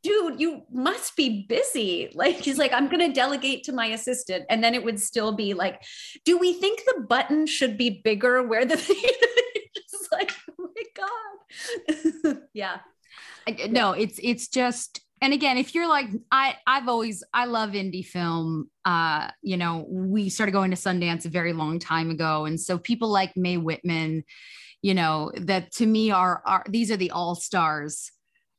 [0.03, 2.11] dude, you must be busy.
[2.15, 4.45] Like, he's like, I'm going to delegate to my assistant.
[4.51, 5.83] And then it would still be like,
[6.25, 8.77] do we think the button should be bigger where the
[9.91, 12.37] just like, oh my God.
[12.53, 12.79] yeah.
[13.47, 17.71] I- no it's it's just and again if you're like i i've always i love
[17.71, 18.71] indie film.
[18.85, 22.45] Uh you know we started going to sundance a very long time ago.
[22.45, 24.25] And so people like mae whitman
[24.83, 28.11] you know that to me are are these are the all stars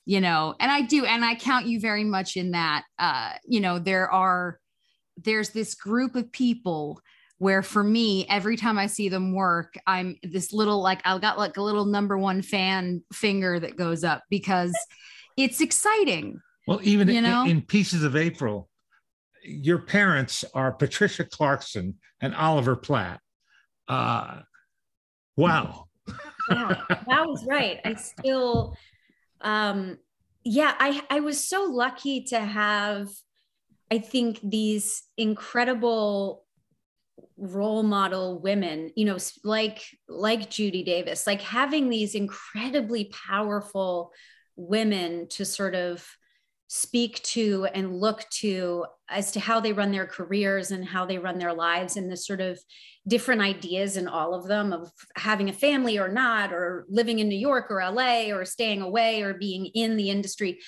[0.05, 2.83] you know and i do and i count you very much in that.
[2.97, 4.59] Uh you know there are
[5.17, 6.99] there's this group of people
[7.37, 11.37] where for me every time i see them work i'm this little like i've got
[11.37, 14.73] like a little number one fan finger that goes up because
[15.37, 17.45] it's exciting well, even You in, know?
[17.45, 18.69] in Pieces of April,
[19.43, 23.19] your parents are Patricia Clarkson and Oliver Platt.
[23.87, 24.39] Uh,
[25.37, 25.85] wow.
[26.49, 27.79] yeah, that was right.
[27.85, 28.75] I still,
[29.41, 29.97] um,
[30.43, 33.09] yeah, I I was so lucky to have,
[33.91, 36.44] I think these incredible
[37.37, 44.11] role model women, you know, like like Judy Davis, like having these incredibly powerful
[44.55, 46.05] women to sort of
[46.67, 51.19] speak to and look to as to how they run their careers and how they
[51.19, 52.59] run their lives and the sort of
[53.07, 57.29] different ideas in all of them of having a family or not or living in
[57.29, 60.59] New York or LA or staying away or being in the industry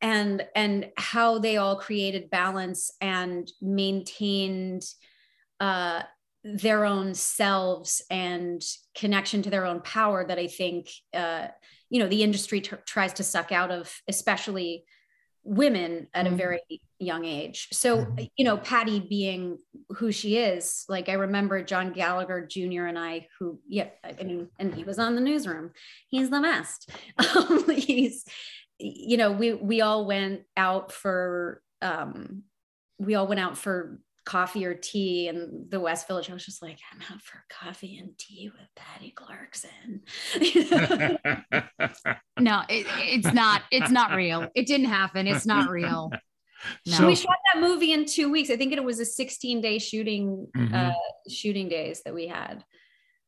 [0.00, 4.84] and and how they all created balance and maintained
[5.60, 6.02] uh,
[6.44, 8.62] their own selves and
[8.96, 11.48] connection to their own power that I think uh,
[11.90, 14.84] you know the industry t- tries to suck out of, especially
[15.44, 16.34] women at mm-hmm.
[16.34, 16.60] a very
[16.98, 17.68] young age.
[17.72, 18.24] So mm-hmm.
[18.36, 19.58] you know, Patty being
[19.90, 22.84] who she is, like I remember John Gallagher Jr.
[22.84, 25.72] and I, who yeah, I mean, and he was on the newsroom.
[26.08, 26.90] He's the best.
[27.36, 28.24] Um, he's
[28.78, 32.44] you know, we we all went out for um,
[32.98, 36.28] we all went out for coffee or tea in the West Village.
[36.28, 40.02] I was just like, I'm out for coffee and tea with Patty Clarkson.
[42.38, 43.62] no, it, it's not.
[43.70, 44.46] It's not real.
[44.54, 45.26] It didn't happen.
[45.26, 46.12] It's not real.
[46.84, 46.92] No.
[46.92, 48.50] So we shot that movie in two weeks.
[48.50, 50.74] I think it was a 16 day shooting mm-hmm.
[50.74, 50.92] uh,
[51.30, 52.62] shooting days that we had.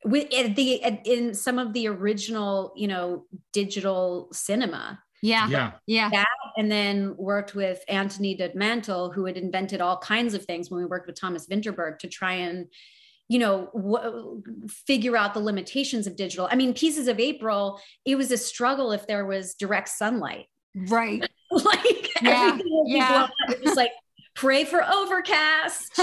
[0.04, 4.98] At the at, in some of the original, you know, digital cinema.
[5.22, 5.48] Yeah.
[5.48, 5.72] Yeah.
[5.86, 6.10] Yeah.
[6.10, 10.80] That, and then worked with Anthony Dod who had invented all kinds of things when
[10.80, 12.66] we worked with Thomas Vinterberg to try and,
[13.28, 14.42] you know, w-
[14.86, 16.48] figure out the limitations of digital.
[16.50, 20.46] I mean, Pieces of April, it was a struggle if there was direct sunlight.
[20.74, 21.22] Right.
[21.50, 22.58] like, yeah.
[22.86, 23.28] yeah.
[23.62, 23.92] just like,
[24.34, 25.98] pray for overcast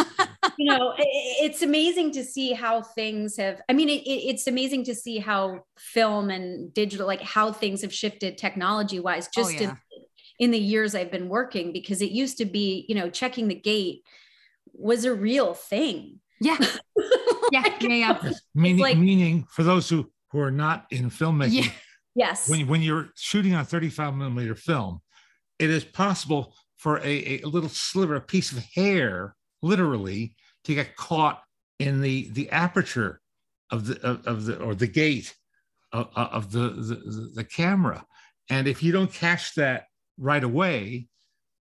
[0.58, 1.08] you know it,
[1.44, 5.60] it's amazing to see how things have i mean it, it's amazing to see how
[5.78, 9.70] film and digital like how things have shifted technology wise oh, just oh, yeah.
[9.70, 9.78] in,
[10.40, 13.56] in the years i've been working because it used to be you know checking the
[13.56, 14.02] gate
[14.74, 16.58] was a real thing yeah
[17.52, 17.88] yeah yeah,
[18.22, 18.32] yeah.
[18.54, 21.72] meaning like, meaning for those who who are not in filmmaking yeah.
[22.14, 25.00] yes when, when you're shooting on 35 millimeter film
[25.60, 30.96] it is possible for a, a little sliver, a piece of hair, literally, to get
[30.96, 31.42] caught
[31.80, 33.20] in the the aperture
[33.72, 35.36] of the of, of the or the gate
[35.92, 38.06] of, of the, the the camera.
[38.50, 39.86] And if you don't catch that
[40.18, 41.08] right away,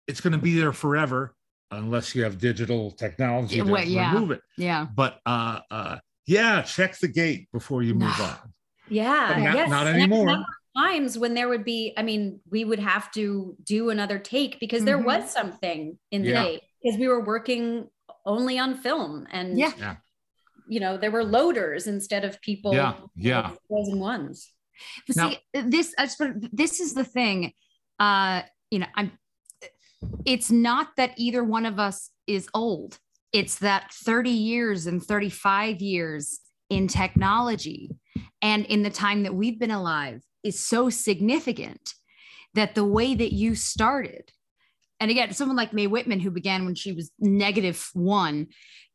[0.07, 1.33] it's going to be there forever
[1.71, 4.13] unless you have digital technology to well, yeah.
[4.13, 4.41] remove it.
[4.57, 4.87] Yeah.
[4.93, 8.53] But uh, uh, yeah, check the gate before you move on.
[8.89, 9.35] Yeah.
[9.37, 9.69] Not, yes.
[9.69, 14.19] not anymore times when there would be, I mean, we would have to do another
[14.19, 15.05] take because there mm-hmm.
[15.05, 16.43] was something in the yeah.
[16.43, 17.87] day because we were working
[18.25, 19.71] only on film and yeah.
[19.77, 19.95] yeah.
[20.67, 23.51] you know, there were loaders instead of people yeah, yeah.
[23.67, 24.51] frozen ones.
[25.07, 25.95] But now, see, this
[26.51, 27.53] this is the thing.
[27.97, 29.13] Uh, you know, I'm
[30.25, 32.99] it's not that either one of us is old.
[33.31, 37.91] It's that 30 years and 35 years in technology
[38.41, 41.93] and in the time that we've been alive is so significant
[42.53, 44.31] that the way that you started
[44.99, 48.47] and again someone like mae whitman who began when she was negative one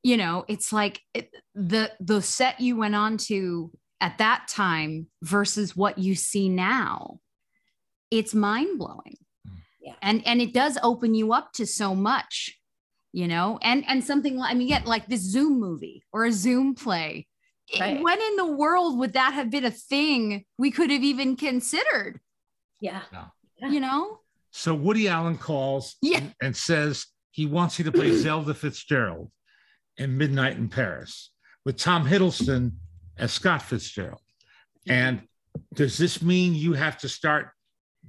[0.03, 5.07] you know it's like it, the the set you went on to at that time
[5.23, 7.19] versus what you see now
[8.11, 9.17] it's mind-blowing
[9.81, 9.95] yeah.
[10.03, 12.57] and and it does open you up to so much
[13.13, 16.33] you know and and something like i mean get like this zoom movie or a
[16.33, 17.27] zoom play
[17.79, 18.03] Right.
[18.03, 22.21] When in the world would that have been a thing we could have even considered?
[22.81, 23.03] Yeah.
[23.13, 23.69] No.
[23.69, 24.19] You know?
[24.51, 26.19] So Woody Allen calls yeah.
[26.19, 29.31] and, and says he wants you to play Zelda Fitzgerald
[29.97, 31.31] in Midnight in Paris
[31.65, 32.73] with Tom Hiddleston
[33.19, 34.21] as Scott Fitzgerald.
[34.89, 35.23] And
[35.75, 37.51] does this mean you have to start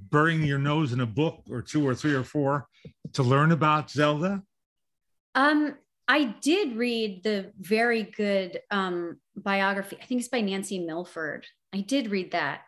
[0.10, 2.68] burying your nose in a book or two or three or four
[3.14, 4.42] to learn about Zelda?
[5.36, 5.76] Um,
[6.12, 9.98] I did read the very good um, biography.
[10.02, 11.48] I think it's by Nancy Milford.
[11.74, 12.64] I did read that.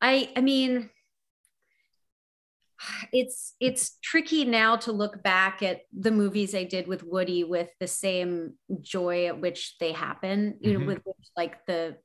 [0.00, 0.90] I I mean,
[3.12, 7.68] it's it's tricky now to look back at the movies I did with Woody with
[7.80, 10.58] the same joy at which they happen.
[10.60, 10.80] You mm-hmm.
[10.80, 11.02] know, with
[11.36, 11.96] like the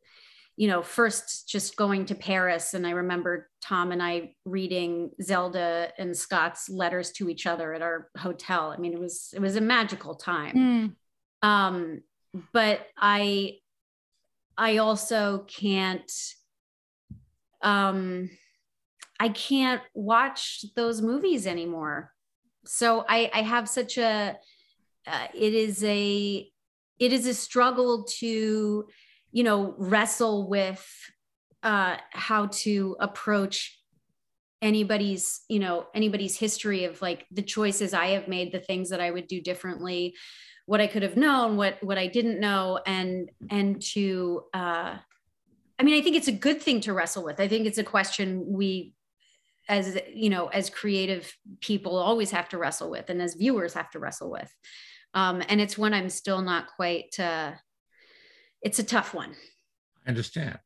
[0.59, 2.73] you know, first just going to Paris.
[2.73, 7.81] And I remember Tom and I reading Zelda and Scott's letters to each other at
[7.81, 8.69] our hotel.
[8.69, 10.95] I mean, it was, it was a magical time.
[11.41, 11.47] Mm.
[11.47, 12.01] Um,
[12.51, 13.59] but I,
[14.57, 16.11] I also can't,
[17.61, 18.29] um,
[19.17, 22.11] I can't watch those movies anymore.
[22.65, 24.35] So I, I have such a,
[25.07, 26.51] uh, it is a,
[26.99, 28.89] it is a struggle to,
[29.31, 30.87] you know, wrestle with
[31.63, 33.77] uh, how to approach
[34.61, 39.01] anybody's, you know, anybody's history of like the choices I have made, the things that
[39.01, 40.15] I would do differently,
[40.65, 44.97] what I could have known, what what I didn't know, and and to uh,
[45.79, 47.39] I mean, I think it's a good thing to wrestle with.
[47.39, 48.93] I think it's a question we
[49.69, 51.31] as you know as creative
[51.61, 54.53] people always have to wrestle with and as viewers have to wrestle with
[55.13, 57.51] um, and it's one i'm still not quite uh,
[58.61, 59.35] it's a tough one.
[60.05, 60.59] I understand.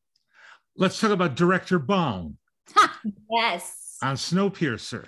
[0.75, 2.37] Let's talk about director Bong.
[3.31, 3.97] yes.
[4.01, 5.05] On Snowpiercer.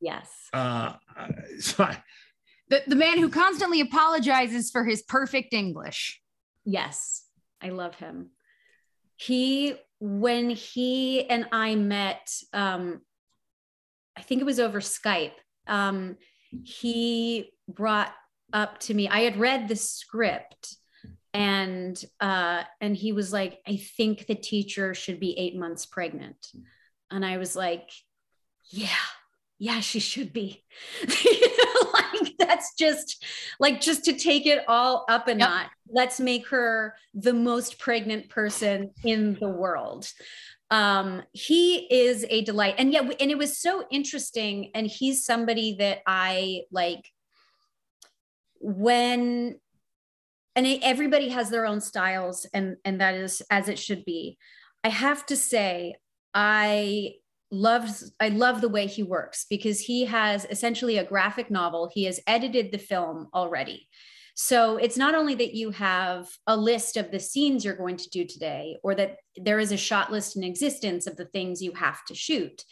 [0.00, 0.30] Yes.
[0.52, 0.94] Uh,
[1.60, 2.02] so I,
[2.68, 6.20] The, the man who constantly apologizes for his perfect English.
[6.64, 7.24] Yes,
[7.62, 8.30] I love him.
[9.16, 13.02] He, when he and I met, um,
[14.16, 15.32] I think it was over Skype,
[15.66, 16.16] um,
[16.64, 18.12] he brought
[18.52, 20.76] up to me, I had read the script
[21.34, 26.52] and uh, and he was like, I think the teacher should be eight months pregnant.
[27.10, 27.90] And I was like,
[28.70, 28.88] yeah,
[29.58, 30.64] yeah, she should be.
[31.92, 33.24] like that's just
[33.58, 35.38] like just to take it all up a yep.
[35.38, 35.70] notch.
[35.90, 40.10] Let's make her the most pregnant person in the world.
[40.70, 44.70] Um, he is a delight, and yeah, and it was so interesting.
[44.74, 47.10] And he's somebody that I like
[48.60, 49.58] when
[50.56, 54.38] and everybody has their own styles and and that is as it should be.
[54.82, 55.96] I have to say
[56.34, 57.12] i
[57.50, 57.88] love
[58.18, 61.90] i love the way he works because he has essentially a graphic novel.
[61.92, 63.88] He has edited the film already.
[64.36, 68.10] So it's not only that you have a list of the scenes you're going to
[68.10, 71.70] do today or that there is a shot list in existence of the things you
[71.72, 72.64] have to shoot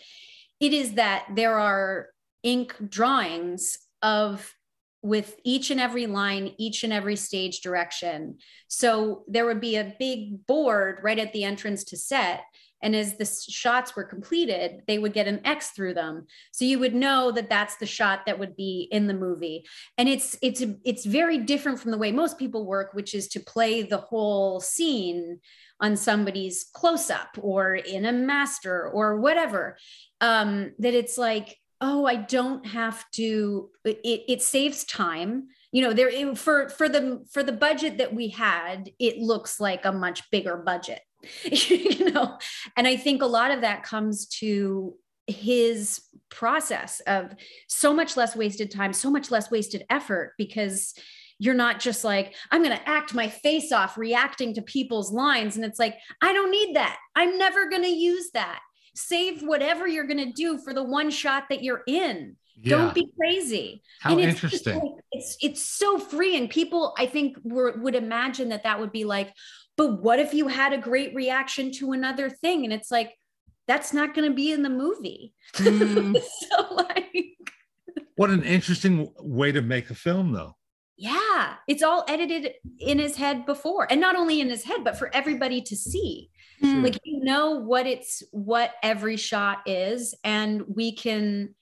[0.63, 2.09] it is that there are
[2.45, 4.55] ink drawings of
[5.03, 8.39] with each and every line, each and every stage direction.
[8.69, 12.43] So there would be a big board right at the entrance to set.
[12.85, 16.27] And as the shots were completed, they would get an X through them.
[16.51, 19.65] So you would know that that's the shot that would be in the movie.
[19.97, 23.41] And it's it's it's very different from the way most people work, which is to
[23.41, 25.39] play the whole scene
[25.81, 29.77] on somebody's close up or in a master or whatever.
[30.21, 35.49] Um, that it's like oh i don't have to it, it saves time.
[35.73, 39.85] You know there for for the for the budget that we had it looks like
[39.85, 41.01] a much bigger budget
[41.45, 42.39] you know?
[42.77, 44.95] And i think a lot of that comes to
[45.27, 47.35] his process of
[47.69, 50.95] so much less wasted time so much less wasted effort because
[51.39, 55.57] you're not just like i'm going to act my face off reacting to people's lines.
[55.57, 56.99] And it's like i don't need that.
[57.17, 58.61] I'm never going to use that
[58.95, 62.37] save whatever you're going to do for the one shot that you're in.
[62.61, 62.77] Yeah.
[62.77, 63.83] Don't be crazy.
[64.01, 64.75] How it's interesting.
[64.75, 68.93] Like, it's it's so free, and people I think were, would imagine that that would
[68.93, 69.33] be like,
[69.77, 72.65] but what if you had a great reaction to another thing?
[72.65, 73.15] And it's like
[73.67, 75.33] that's not going to be in the movie.
[75.55, 76.21] Mm.
[76.51, 77.37] so like,
[78.17, 80.57] what an interesting way to make a film, though.
[80.97, 84.97] Yeah, it's all edited in his head before, and not only in his head, but
[84.97, 86.31] for everybody to see.
[86.63, 86.83] Mm.
[86.83, 91.55] Like you know what it's what every shot is, and we can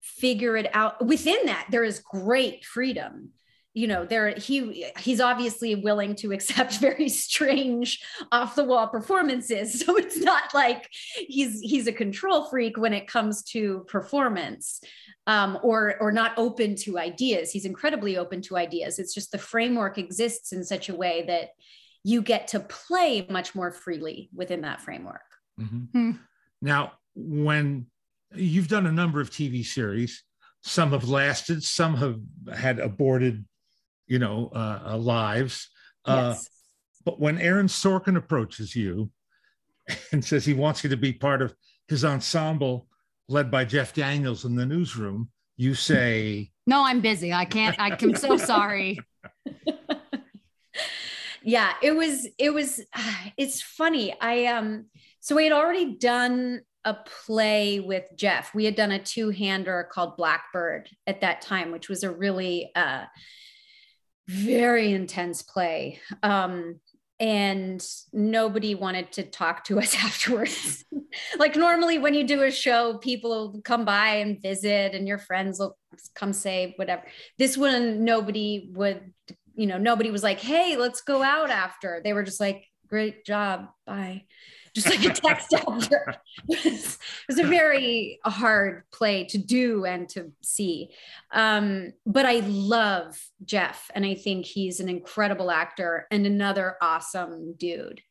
[0.00, 1.04] figure it out.
[1.04, 3.30] Within that, there is great freedom.
[3.74, 8.02] You know, there he he's obviously willing to accept very strange
[8.32, 9.82] off the wall performances.
[9.86, 14.80] So it's not like he's he's a control freak when it comes to performance.
[15.26, 17.50] Um, or or not open to ideas.
[17.50, 18.98] He's incredibly open to ideas.
[18.98, 21.50] It's just the framework exists in such a way that
[22.08, 25.20] you get to play much more freely within that framework.
[25.60, 25.84] Mm-hmm.
[25.92, 26.10] Hmm.
[26.62, 27.84] Now, when
[28.34, 30.24] you've done a number of TV series,
[30.62, 32.18] some have lasted, some have
[32.56, 33.44] had aborted,
[34.06, 35.68] you know, uh, uh lives.
[36.06, 36.48] Uh, yes.
[37.04, 39.10] But when Aaron Sorkin approaches you
[40.12, 41.54] and says he wants you to be part of
[41.88, 42.88] his ensemble
[43.28, 45.28] led by Jeff Daniels in the newsroom,
[45.58, 47.34] you say, No, I'm busy.
[47.34, 47.76] I can't.
[47.78, 48.98] I'm so sorry.
[51.48, 52.84] Yeah it was it was
[53.38, 54.84] it's funny i um
[55.20, 56.94] so we had already done a
[57.24, 62.02] play with jeff we had done a two-hander called blackbird at that time which was
[62.02, 63.04] a really uh
[64.26, 66.78] very intense play um
[67.20, 70.84] and nobody wanted to talk to us afterwards.
[71.36, 75.58] like normally when you do a show, people come by and visit and your friends
[75.58, 75.76] will
[76.14, 77.02] come say whatever.
[77.36, 79.12] This one nobody would
[79.58, 82.00] you know, nobody was like, hey, let's go out after.
[82.04, 83.66] They were just like, great job.
[83.84, 84.24] Bye.
[84.74, 86.14] Just like a text after.
[86.48, 90.90] it, was, a very hard play to do and to see.
[91.32, 97.54] Um, but I love Jeff, and I think he's an incredible actor and another awesome
[97.58, 98.02] dude.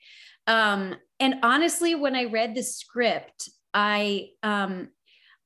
[0.47, 4.89] Um, and honestly, when I read the script, I um,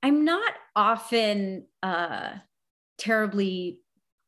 [0.01, 2.31] I'm not often uh,
[2.97, 3.79] terribly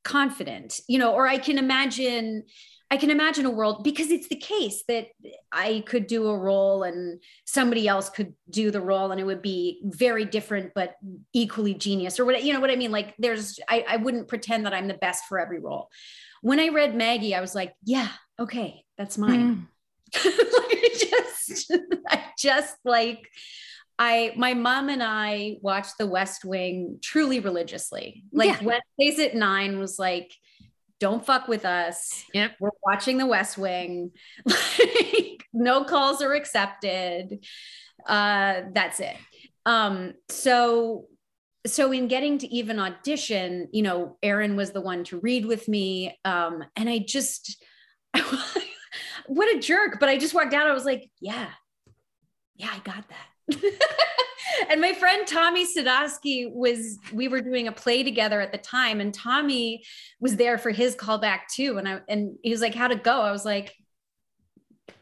[0.03, 2.43] confident you know or i can imagine
[2.91, 5.07] i can imagine a world because it's the case that
[5.51, 9.41] i could do a role and somebody else could do the role and it would
[9.41, 10.95] be very different but
[11.33, 12.91] equally genius or what you know what i mean?
[12.91, 15.89] Like there's i, I wouldn't pretend that i'm the best for every role.
[16.41, 19.67] When i read maggie i was like yeah okay that's mine.
[20.15, 20.25] Mm.
[20.25, 21.73] like, I just
[22.09, 23.29] i just like
[23.99, 28.23] I my mom and I watched The West Wing truly religiously.
[28.31, 28.79] Like Yeah.
[28.99, 30.33] Wednesdays at nine was like,
[30.99, 32.23] don't fuck with us.
[32.33, 32.53] Yep.
[32.59, 34.11] We're watching The West Wing.
[34.79, 37.45] Like, no calls are accepted.
[38.07, 39.15] Uh, that's it.
[39.65, 41.05] Um, so
[41.65, 45.67] so in getting to even audition, you know, Aaron was the one to read with
[45.67, 46.17] me.
[46.25, 47.63] Um, and I just
[49.27, 49.99] what a jerk.
[49.99, 50.67] But I just walked out.
[50.67, 51.49] I was like, yeah,
[52.55, 53.27] yeah, I got that.
[54.69, 58.99] and my friend Tommy Sadoski was, we were doing a play together at the time,
[58.99, 59.83] and Tommy
[60.19, 61.77] was there for his callback too.
[61.77, 63.21] And I and he was like, How'd it go?
[63.21, 63.75] I was like,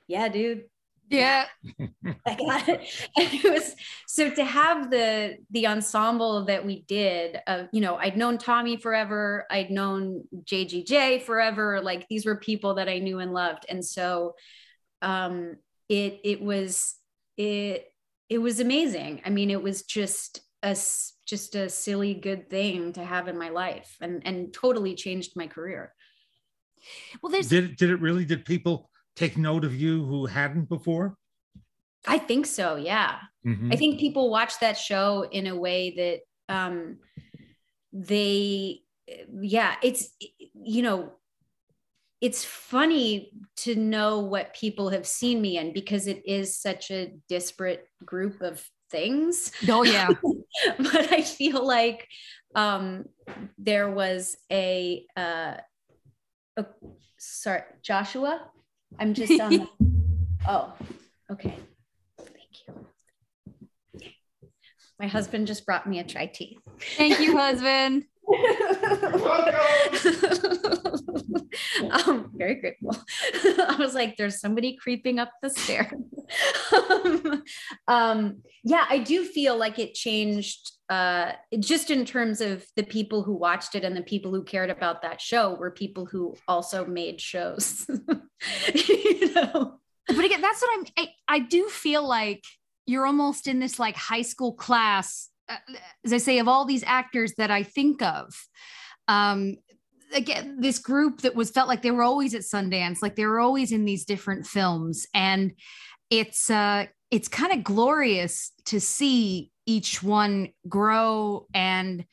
[0.08, 0.66] Yeah, dude.
[1.12, 1.46] Yeah.
[2.26, 2.88] I got it.
[3.18, 3.76] And it was
[4.08, 8.78] so to have the the ensemble that we did of, you know, I'd known Tommy
[8.78, 11.82] forever, I'd known JGJ forever.
[11.82, 13.66] Like these were people that I knew and loved.
[13.68, 14.36] And so
[15.02, 15.58] um
[15.90, 16.96] it it was
[17.36, 17.91] it
[18.32, 19.22] it was amazing.
[19.26, 20.72] I mean, it was just a
[21.26, 25.48] just a silly good thing to have in my life and and totally changed my
[25.48, 25.94] career.
[27.22, 28.24] Well, there's Did did it really?
[28.24, 31.18] Did people take note of you who hadn't before?
[32.08, 33.18] I think so, yeah.
[33.46, 33.74] Mhm.
[33.74, 37.00] I think people watch that show in a way that um,
[37.92, 38.82] they,
[39.42, 40.10] yeah, it's,
[40.54, 41.12] you know,
[42.22, 47.14] it's funny to know what people have seen me in because it is such a
[47.28, 49.52] disparate group of things.
[49.68, 50.08] oh yeah.
[50.78, 52.08] but I feel like
[52.54, 53.06] um,
[53.58, 55.56] there was a, uh,
[56.58, 56.66] a,
[57.18, 58.48] sorry, Joshua.
[59.00, 59.50] I'm just on.
[59.52, 59.68] the-
[60.48, 60.74] oh,
[61.32, 61.56] okay.
[62.20, 64.10] Thank you.
[65.00, 66.60] My husband just brought me a chai tea.
[66.98, 68.04] Thank you, husband.
[71.92, 72.96] I'm very grateful.
[73.68, 75.94] I was like, there's somebody creeping up the stairs.
[76.74, 77.44] um,
[77.88, 83.24] um, yeah, I do feel like it changed uh, just in terms of the people
[83.24, 86.86] who watched it and the people who cared about that show were people who also
[86.86, 87.86] made shows.
[87.88, 89.80] you know?
[90.08, 90.86] But again, that's what I'm.
[90.98, 92.44] I, I do feel like
[92.86, 95.30] you're almost in this like high school class,
[96.06, 98.34] as I say, of all these actors that I think of.
[99.08, 99.56] Um,
[100.14, 103.40] again, this group that was felt like they were always at Sundance, like they were
[103.40, 105.54] always in these different films, and
[106.10, 112.06] it's uh, it's kind of glorious to see each one grow and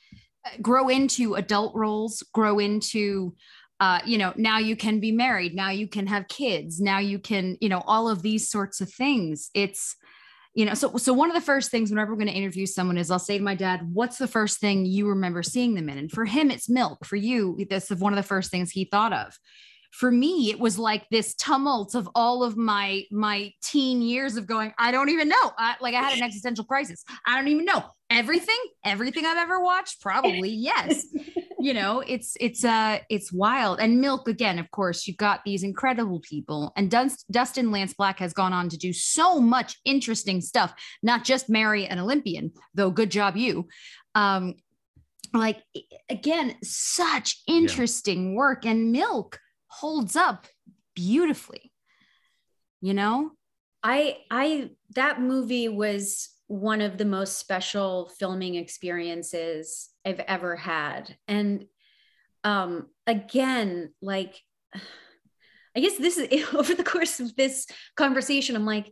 [0.44, 3.34] uh, grow into adult roles, grow into
[3.80, 7.18] uh, you know, now you can be married, now you can have kids, now you
[7.18, 9.50] can, you know, all of these sorts of things.
[9.54, 9.94] It's,
[10.58, 12.98] you know, so so one of the first things whenever we're going to interview someone
[12.98, 15.98] is I'll say to my dad, "What's the first thing you remember seeing them in?"
[15.98, 17.06] And for him, it's milk.
[17.06, 19.38] For you, this is one of the first things he thought of.
[19.92, 24.48] For me, it was like this tumult of all of my my teen years of
[24.48, 25.52] going, I don't even know.
[25.56, 27.04] I, like I had an existential crisis.
[27.24, 30.00] I don't even know everything, everything I've ever watched.
[30.00, 31.06] Probably yes
[31.60, 33.80] you know it's it's uh it's wild.
[33.80, 36.72] And milk again of course you've got these incredible people.
[36.76, 41.24] And Dust, dustin lance black has gone on to do so much interesting stuff not
[41.24, 43.68] just marry an olympian though good job you.
[44.14, 44.54] Um
[45.34, 45.62] like
[46.08, 48.64] again such interesting work.
[48.64, 49.38] And milk
[49.68, 50.46] holds up
[50.94, 51.68] beautifully
[52.80, 53.32] you know?
[53.82, 61.16] I I that movie was one of the most special filming experiences I've ever had.
[61.28, 61.66] And
[62.42, 64.40] um again, like
[65.76, 68.90] I guess this is over the course of this conversation, I'm like,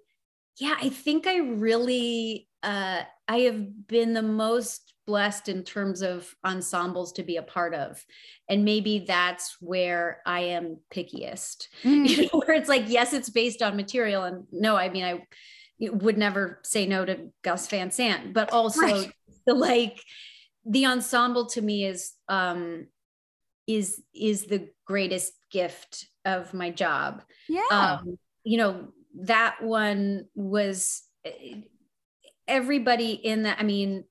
[0.59, 6.35] yeah, I think I really uh I have been the most blessed in terms of
[6.45, 8.05] ensembles to be a part of.
[8.49, 13.63] And maybe that's where I am pickiest you know, where it's like, yes, it's based
[13.63, 14.25] on material.
[14.25, 15.23] And no, I mean, I
[15.81, 19.13] would never say no to Gus Van Sant, but also Right.
[19.47, 20.03] the like,
[20.65, 22.87] the ensemble to me is, um,
[23.67, 27.23] is, is the greatest gift of my job.
[27.49, 28.89] yeah Um, you know,
[29.23, 31.63] that one was eh,
[32.49, 33.59] everybody in that.
[33.61, 34.05] I mean,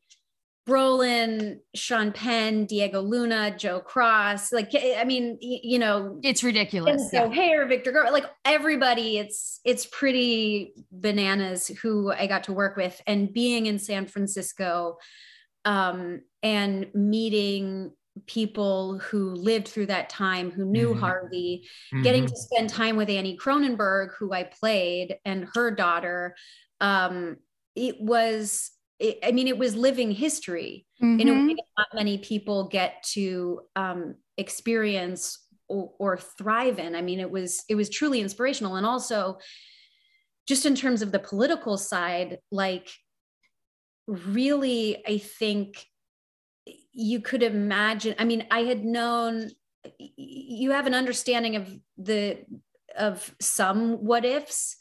[0.67, 7.25] Brolin, Sean Penn, Diego Luna, Joe Cross, like, I mean, you know, it's ridiculous so
[7.25, 12.99] O'Hare, Victor, Gar- like everybody, it's it's pretty bananas who I got to work with,
[13.05, 14.97] and being in San Francisco,
[15.65, 17.91] um, and meeting
[18.27, 20.99] people who lived through that time, who knew Mhm.
[20.99, 21.67] Harvey,
[22.01, 22.29] getting Mhm.
[22.29, 26.35] to spend time with Annie Kronenberg, who I played, and her daughter.
[26.81, 27.37] Um,
[27.75, 32.17] it was, it, I mean, it was living history in a way that not many
[32.17, 36.95] people get to um, experience or, or thrive in.
[36.95, 39.37] I mean, it was it was truly inspirational, and also
[40.47, 42.89] just in terms of the political side, like
[44.07, 45.85] really, I think
[46.93, 48.15] you could imagine.
[48.17, 49.51] I mean, I had known
[49.99, 52.37] you have an understanding of the
[52.97, 54.77] of some what ifs,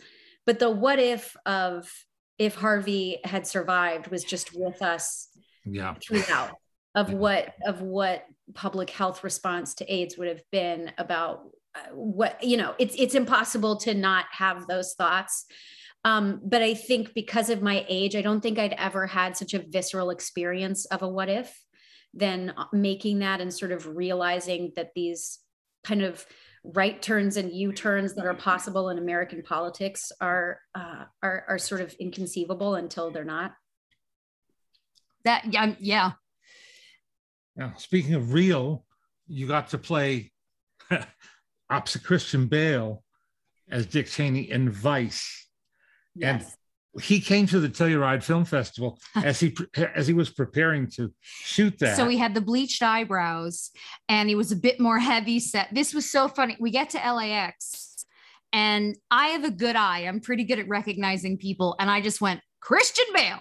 [0.46, 1.90] but the what if of
[2.38, 5.28] if Harvey had survived was just with us
[5.64, 5.94] yeah.
[6.02, 6.52] throughout
[6.94, 8.24] of what of what
[8.54, 11.40] public health response to AIDS would have been about
[11.74, 15.46] uh, what you know it's it's impossible to not have those thoughts.
[16.06, 19.54] Um, but I think because of my age, I don't think I'd ever had such
[19.54, 21.58] a visceral experience of a what if
[22.12, 25.38] than uh, making that and sort of realizing that these
[25.82, 26.24] kind of
[26.64, 31.82] right turns and U-turns that are possible in American politics are uh, are are sort
[31.82, 33.52] of inconceivable until they're not.
[35.24, 36.12] That yeah yeah.
[37.56, 38.84] Now, speaking of real,
[39.28, 40.32] you got to play
[41.70, 43.04] opposite Christian Bale
[43.70, 45.48] as Dick Cheney in Vice,
[46.14, 46.42] yes.
[46.42, 46.54] and
[47.00, 49.54] he came to the Telluride Film Festival as he
[49.94, 51.96] as he was preparing to shoot that.
[51.96, 53.70] So he had the bleached eyebrows,
[54.08, 55.68] and he was a bit more heavy set.
[55.72, 56.56] This was so funny.
[56.60, 58.06] We get to LAX,
[58.52, 60.00] and I have a good eye.
[60.00, 63.40] I'm pretty good at recognizing people, and I just went Christian Bale,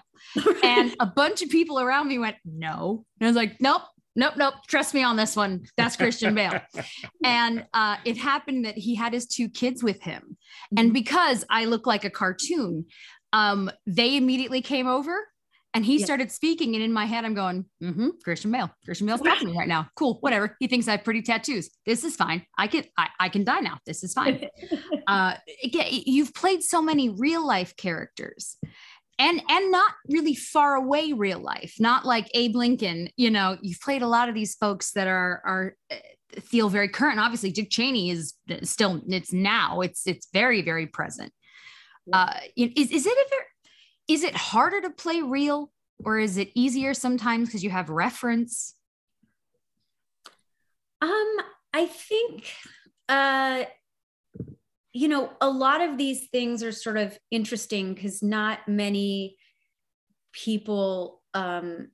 [0.64, 3.82] and a bunch of people around me went no, and I was like, nope.
[4.16, 4.54] Nope, nope.
[4.68, 5.64] Trust me on this one.
[5.76, 6.60] That's Christian Bale.
[7.24, 10.36] and uh, it happened that he had his two kids with him.
[10.76, 10.92] And mm-hmm.
[10.92, 12.86] because I look like a cartoon,
[13.34, 15.26] um, they immediately came over
[15.74, 16.76] and he started speaking.
[16.76, 18.70] And in my head, I'm going, mm-hmm, Christian Bale.
[18.84, 19.88] Christian Bale's talking to me right now.
[19.96, 20.56] Cool, whatever.
[20.60, 21.68] He thinks I have pretty tattoos.
[21.84, 22.46] This is fine.
[22.56, 23.78] I can I, I can die now.
[23.84, 24.48] This is fine.
[25.08, 28.56] uh, you've played so many real life characters.
[29.18, 33.10] And and not really far away real life, not like Abe Lincoln.
[33.16, 36.88] You know, you've played a lot of these folks that are are uh, feel very
[36.88, 37.20] current.
[37.20, 39.82] Obviously, Dick Cheney is still it's now.
[39.82, 41.32] It's it's very very present.
[42.12, 43.42] Uh, is, is it ever,
[44.08, 45.72] is it harder to play real
[46.04, 48.74] or is it easier sometimes because you have reference?
[51.00, 51.36] Um,
[51.72, 52.52] I think,
[53.08, 53.64] uh,
[54.92, 59.36] you know, a lot of these things are sort of interesting because not many
[60.32, 61.88] people um,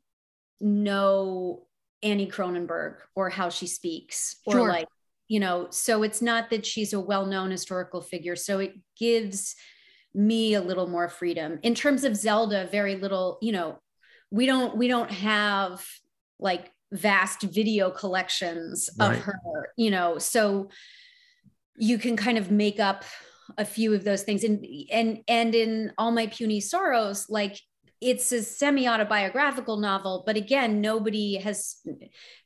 [0.61, 1.67] know
[2.03, 4.69] Annie Kronenberg or how she speaks or sure.
[4.69, 4.89] like,
[5.29, 8.37] you know, so it's not that she's a well known historical figure.
[8.37, 9.55] So it gives
[10.15, 11.59] me a little more freedom.
[11.63, 13.79] In terms of zelda very little you know
[14.31, 15.85] we don't we don't have
[16.39, 19.17] like vast video collections right.
[19.17, 20.69] of her you know so
[21.77, 23.05] you can kind of make up
[23.59, 24.45] a few of those things.
[24.45, 27.61] And and and in all my puny sorrows like
[28.01, 31.77] it's a semi-autobiographical novel but again nobody has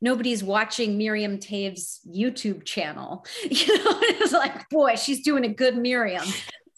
[0.01, 3.25] nobody's watching miriam toews's youtube channel.
[3.51, 6.25] You know it's like boy she's doing a good miriam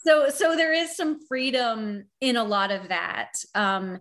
[0.07, 3.33] so so there is some freedom in a lot of that.
[3.55, 4.01] Um,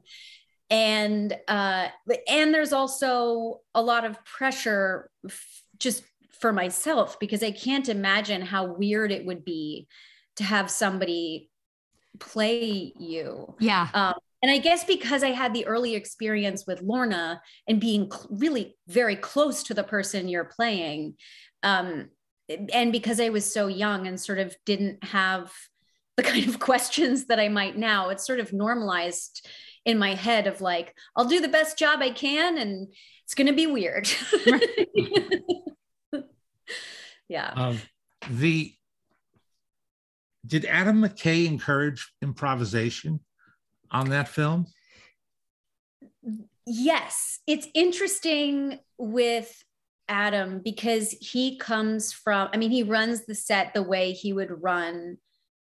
[0.69, 1.87] and uh,
[2.27, 6.03] and there's also a lot of pressure f- just
[6.39, 9.87] for myself because i can't imagine how weird it would be
[10.35, 11.49] to have somebody
[12.19, 13.55] play you.
[13.59, 13.87] Yeah.
[13.93, 18.27] Um, and i guess because i had the early experience with lorna and being cl-
[18.29, 21.15] really very close to the person you're playing
[21.63, 22.09] um,
[22.71, 25.51] and because i was so young and sort of didn't have
[26.17, 28.09] the kind of questions that I might now.
[28.09, 29.47] It's sort of normalized
[29.85, 32.87] in my head of like, I'll do the best job I can and
[33.23, 34.09] it's going to be weird.
[37.29, 37.51] yeah.
[37.55, 37.79] Um,
[38.29, 38.73] the
[40.45, 43.19] did Adam McKay encourage improvisation
[43.89, 44.67] on that film?
[46.67, 49.63] Yes, it's interesting with
[50.07, 54.61] Adam because he comes from, I mean, he runs the set the way he would
[54.61, 55.17] run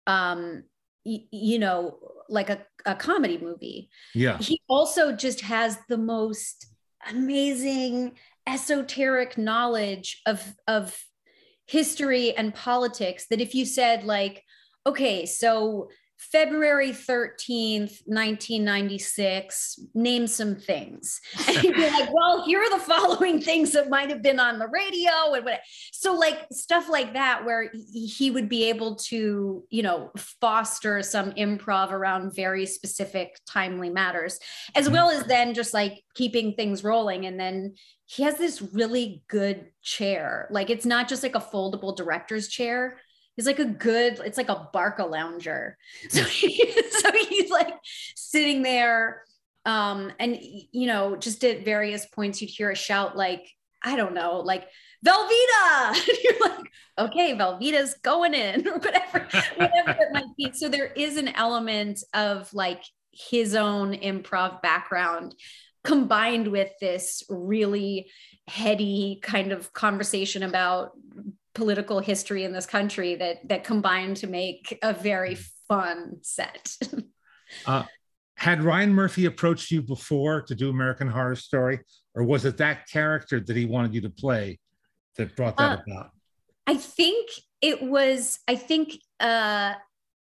[0.09, 0.63] um,
[1.05, 1.97] y- you know,
[2.29, 3.89] like a, a comedy movie.
[4.15, 4.37] Yeah.
[4.39, 6.67] He also just has the most
[7.09, 8.13] amazing
[8.47, 10.97] esoteric knowledge of of
[11.67, 14.43] history and politics that if you said like
[14.87, 15.87] okay so
[16.19, 21.21] February 13th, 1996, name some things.
[21.47, 24.59] And you'd be like, well, here are the following things that might have been on
[24.59, 25.61] the radio and what.
[25.93, 30.11] So, like stuff like that, where he would be able to, you know,
[30.41, 34.39] foster some improv around very specific, timely matters,
[34.75, 34.93] as mm-hmm.
[34.93, 37.25] well as then just like keeping things rolling.
[37.25, 40.49] And then he has this really good chair.
[40.51, 42.97] Like, it's not just like a foldable director's chair
[43.39, 45.75] he's like a good it's like a Barcalounger
[46.09, 47.73] so, he, so he's like
[48.15, 49.23] sitting there
[49.65, 53.47] um and you know just at various points you'd hear a shout like
[53.81, 54.67] i don't know like
[55.05, 56.07] velveeta!
[56.23, 59.25] You're like okay velveeta's going in or whatever
[59.55, 60.51] whatever it might be.
[60.53, 65.33] So there is an element of like his own improv background
[65.85, 68.11] combined with this really
[68.49, 70.91] heady kind of conversation about
[71.59, 75.35] political history in this country that that combined to make a very
[75.67, 76.73] fun set.
[77.65, 77.83] uh,
[78.35, 81.81] had Ryan Murphy approached you before to do American Horror Story,
[82.15, 84.57] or was it that character that he wanted you to play
[85.17, 86.11] that brought that uh, about?
[86.65, 87.29] I think
[87.61, 88.39] it was.
[88.47, 88.93] I think.
[89.19, 89.73] Uh,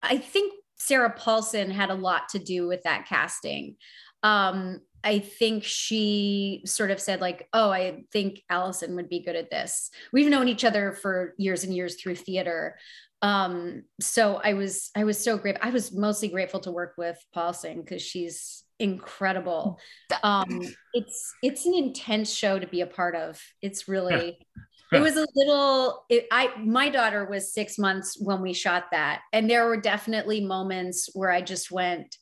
[0.02, 3.76] I think Sarah Paulson had a lot to do with that casting.
[4.22, 9.36] Um, I think she sort of said, like, oh, I think Alison would be good
[9.36, 9.90] at this.
[10.12, 12.76] We've known each other for years and years through theater.
[13.22, 15.66] Um, so I was I was so grateful.
[15.66, 19.80] I was mostly grateful to work with Paulson because she's incredible.
[20.22, 20.62] Um,
[20.94, 23.40] it's it's an intense show to be a part of.
[23.61, 24.38] It's really
[24.92, 29.20] it was a little it, i my daughter was six months when we shot that
[29.32, 32.16] and there were definitely moments where i just went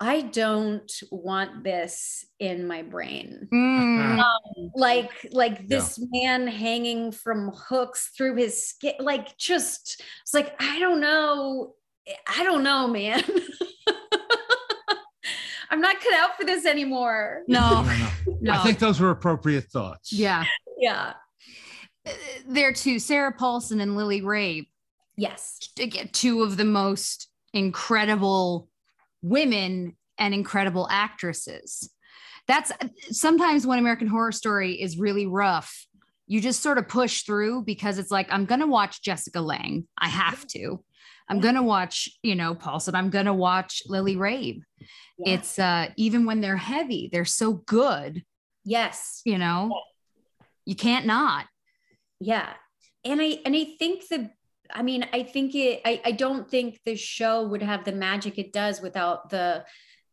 [0.00, 3.48] I don't want this in my brain.
[3.52, 3.94] Mm.
[4.14, 6.06] Um, like like this yeah.
[6.12, 8.94] man hanging from hooks through his skin.
[9.00, 11.74] Like just it's like I don't know.
[12.28, 13.22] I don't know, man.
[15.70, 17.42] I'm not cut out for this anymore.
[17.48, 18.38] No, no, no.
[18.40, 18.52] no.
[18.52, 20.12] I think those were appropriate thoughts.
[20.12, 20.44] Yeah.
[20.78, 21.14] Yeah.
[22.46, 24.68] There too, Sarah Paulson and Lily Rabe.
[25.16, 25.58] Yes.
[25.76, 28.68] Get two of the most incredible
[29.24, 31.90] women and incredible actresses.
[32.46, 32.70] That's
[33.10, 35.86] sometimes when American Horror Story is really rough,
[36.26, 39.88] you just sort of push through because it's like, I'm going to watch Jessica Lange.
[39.98, 40.84] I have to.
[41.28, 42.94] I'm going to watch, you know, Paulson.
[42.94, 44.60] I'm going to watch Lily Rabe.
[45.18, 45.34] Yeah.
[45.34, 48.22] It's uh, even when they're heavy, they're so good.
[48.62, 49.22] Yes.
[49.24, 49.80] You know,
[50.66, 51.46] you can't not.
[52.20, 52.50] Yeah.
[53.06, 54.30] And I, and I think the
[54.72, 58.38] I mean, I think it, I, I don't think the show would have the magic
[58.38, 59.64] it does without the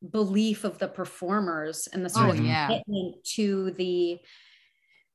[0.10, 2.68] belief of the performers and the sort oh, of yeah.
[2.68, 4.20] commitment to the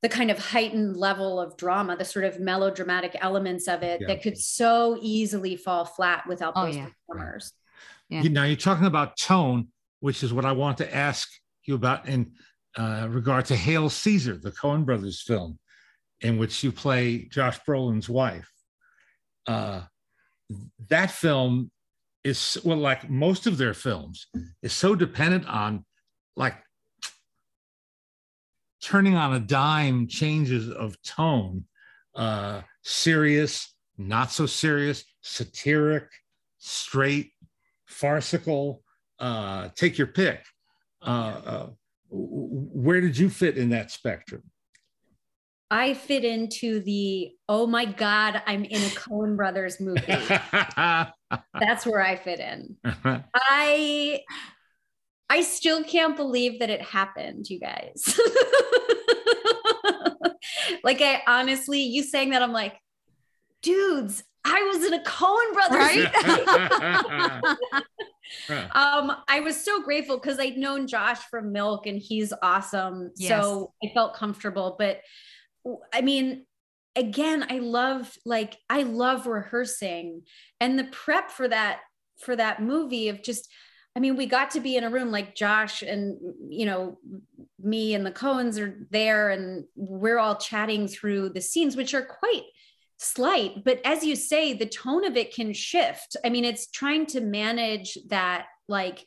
[0.03, 4.07] the kind of heightened level of drama, the sort of melodramatic elements of it yeah.
[4.07, 6.87] that could so easily fall flat without oh, those yeah.
[7.07, 7.51] performers.
[8.07, 8.21] Yeah.
[8.21, 9.69] now you're talking about tone,
[9.99, 11.27] which is what I want to ask
[11.63, 12.33] you about in
[12.77, 15.57] uh, regard to Hail Caesar, the Coen brothers film,
[16.21, 18.51] in which you play Josh Brolin's wife
[19.47, 19.81] uh,
[20.89, 21.71] that film
[22.23, 24.27] is well, like most of their films,
[24.61, 25.85] is so dependent on
[26.35, 26.55] like
[28.81, 31.65] turning on a dime changes of tone,
[32.15, 36.07] uh, serious, not so serious, satiric,
[36.57, 37.31] straight,
[37.85, 38.83] farcical.
[39.19, 40.43] Uh, take your pick.
[41.01, 41.69] Uh, uh,
[42.09, 44.43] where did you fit in that spectrum?
[45.69, 50.01] I fit into the oh my god, I'm in a Coen Brothers movie.
[51.59, 52.77] That's where I fit in.
[53.35, 54.21] I
[55.29, 58.05] I still can't believe that it happened, you guys.
[60.83, 62.77] like I honestly, you saying that I'm like,
[63.61, 65.79] dudes, I was in a Coen Brothers.
[65.79, 66.07] Right?
[68.73, 73.11] um, I was so grateful because I'd known Josh from Milk and he's awesome.
[73.17, 73.43] Yes.
[73.43, 74.77] So I felt comfortable.
[74.79, 75.01] But
[75.93, 76.45] I mean,
[76.95, 80.23] again, I love like I love rehearsing
[80.59, 81.79] and the prep for that
[82.19, 83.49] for that movie of just
[83.95, 86.17] I mean, we got to be in a room like Josh and
[86.49, 86.99] you know
[87.59, 92.05] me and the Coens are there and we're all chatting through the scenes which are
[92.05, 92.43] quite
[92.97, 96.17] slight, but as you say the tone of it can shift.
[96.25, 99.05] I mean, it's trying to manage that like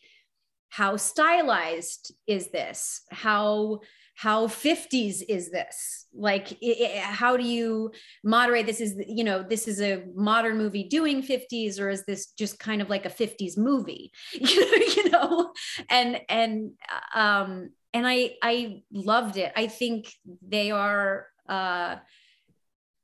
[0.69, 3.03] how stylized is this?
[3.11, 3.81] How
[4.21, 6.05] how 50s is this?
[6.13, 7.91] Like it, how do you
[8.23, 8.79] moderate this?
[8.79, 12.83] Is you know this is a modern movie doing 50s or is this just kind
[12.83, 14.13] of like a 50s movie?
[14.35, 15.53] You know?
[15.89, 16.73] And and
[17.15, 19.53] um and i i loved it.
[19.57, 20.13] I think
[20.47, 21.97] they are uh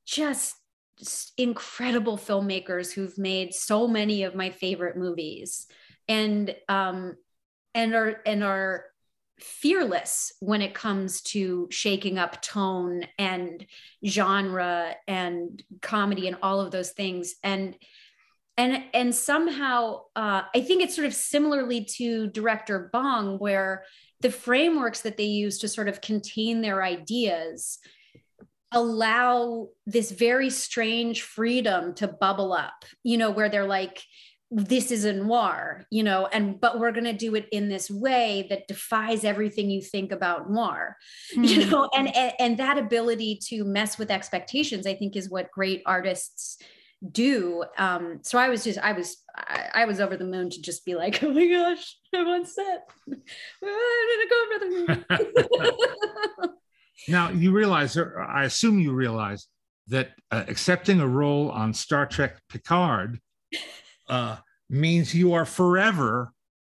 [0.07, 0.55] just
[1.39, 5.67] incredible filmmakers who've made so many of my favorite movies.
[6.09, 7.15] And um
[7.75, 8.85] and are and are
[9.39, 13.67] fearless when it comes to shaking up tone and
[14.07, 17.35] genre and comedy and all of those things.
[17.43, 17.77] And
[18.57, 23.85] and and somehow uh, i think it's sort of similarly to director bong where
[24.21, 27.79] the frameworks that they use to sort of contain their ideas
[28.73, 34.03] allow this very strange freedom to bubble up you know where they're like
[34.51, 37.91] this is a noir, you know, and but we're going to do it in this
[37.91, 40.97] way that defies everything you think about noir,
[41.35, 41.45] mm-hmm.
[41.45, 45.51] you know, and, and and that ability to mess with expectations, I think, is what
[45.51, 46.59] great artists
[47.13, 47.65] do.
[47.77, 50.85] Um, so I was just, I was, I, I, was over the moon to just
[50.85, 52.89] be like, oh my gosh, I'm on set.
[53.09, 53.23] I'm
[53.63, 55.05] gonna go over the
[56.39, 56.51] moon.
[57.09, 59.49] now you realize, or I assume you realize
[59.89, 63.21] that uh, accepting a role on Star Trek Picard
[64.09, 64.37] uh,
[64.69, 66.33] means you are forever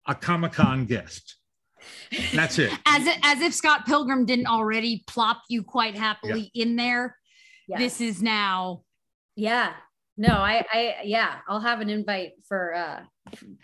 [0.05, 1.35] a Comic Con guest.
[2.33, 2.71] That's it.
[2.85, 6.63] As if, as if Scott Pilgrim didn't already plop you quite happily yeah.
[6.63, 7.15] in there.
[7.67, 7.79] Yes.
[7.79, 8.81] This is now.
[9.35, 9.73] Yeah.
[10.17, 13.01] No, I, I, yeah, I'll have an invite for uh,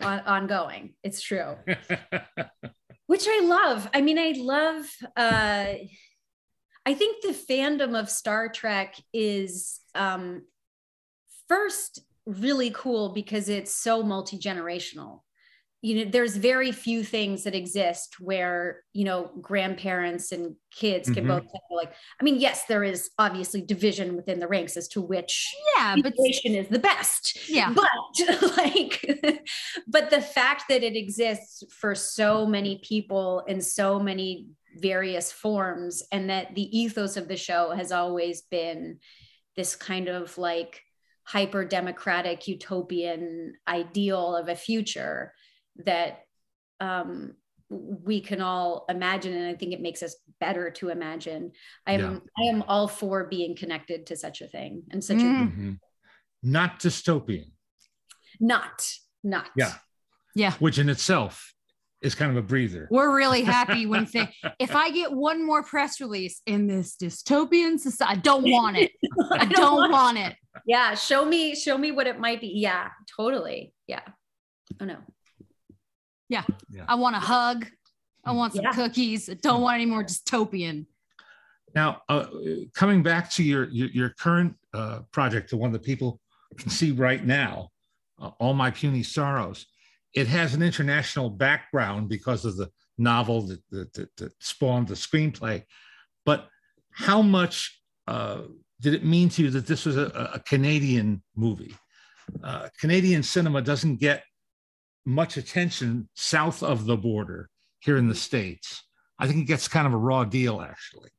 [0.00, 0.94] on, ongoing.
[1.02, 1.56] It's true.
[3.06, 3.88] Which I love.
[3.92, 4.86] I mean, I love.
[5.16, 5.74] uh
[6.86, 10.42] I think the fandom of Star Trek is um,
[11.48, 15.20] first really cool because it's so multi generational
[15.82, 21.26] you know there's very few things that exist where you know grandparents and kids can
[21.26, 21.40] mm-hmm.
[21.40, 25.46] both like i mean yes there is obviously division within the ranks as to which
[25.76, 27.48] yeah but is the best.
[27.48, 27.72] Yeah.
[27.74, 27.90] But
[28.56, 29.40] like
[29.86, 36.02] but the fact that it exists for so many people in so many various forms
[36.10, 38.98] and that the ethos of the show has always been
[39.56, 40.82] this kind of like
[41.24, 45.32] hyper democratic utopian ideal of a future
[45.84, 46.20] that
[46.80, 47.34] um,
[47.70, 51.50] we can all imagine and i think it makes us better to imagine
[51.86, 52.44] i am yeah.
[52.44, 55.20] i am all for being connected to such a thing and such mm.
[55.20, 55.72] a mm-hmm.
[56.42, 57.50] not dystopian
[58.38, 58.86] not
[59.22, 59.72] not yeah
[60.34, 61.53] yeah which in itself
[62.04, 64.28] is kind of a breather we're really happy when say
[64.58, 68.92] if i get one more press release in this dystopian society i don't want it
[69.32, 70.34] i don't want it
[70.66, 74.02] yeah show me show me what it might be yeah totally yeah
[74.80, 74.96] oh no
[76.28, 76.42] yeah.
[76.70, 76.84] yeah.
[76.88, 77.66] I want a hug.
[78.24, 78.72] I want some yeah.
[78.72, 79.28] cookies.
[79.28, 80.86] I don't want any more dystopian.
[81.74, 82.26] Now, uh,
[82.74, 86.20] coming back to your your, your current uh, project, the one that people
[86.56, 87.70] can see right now,
[88.20, 89.66] uh, All My Puny Sorrows,
[90.14, 95.62] it has an international background because of the novel that, that, that, spawned the screenplay.
[96.24, 96.48] But
[96.92, 98.42] how much uh,
[98.80, 101.74] did it mean to you that this was a, a Canadian movie?
[102.42, 104.22] Uh, Canadian cinema doesn't get
[105.04, 107.50] much attention south of the border
[107.80, 108.82] here in the states.
[109.18, 111.10] I think it gets kind of a raw deal actually,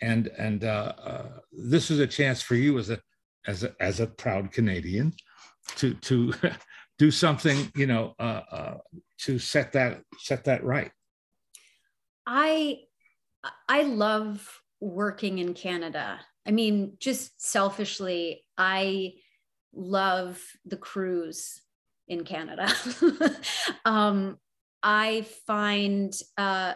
[0.00, 3.00] and and uh, uh, this is a chance for you as a
[3.46, 5.12] as a as a proud Canadian
[5.76, 6.32] to to
[6.98, 8.74] do something you know uh, uh,
[9.18, 10.90] to set that set that right.
[12.26, 12.80] I
[13.68, 16.20] I love working in Canada.
[16.46, 19.14] I mean, just selfishly, I
[19.72, 21.60] love the crews
[22.06, 22.72] in Canada.
[23.84, 24.38] um,
[24.82, 26.74] I find uh,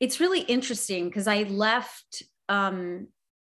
[0.00, 3.08] it's really interesting because I left um,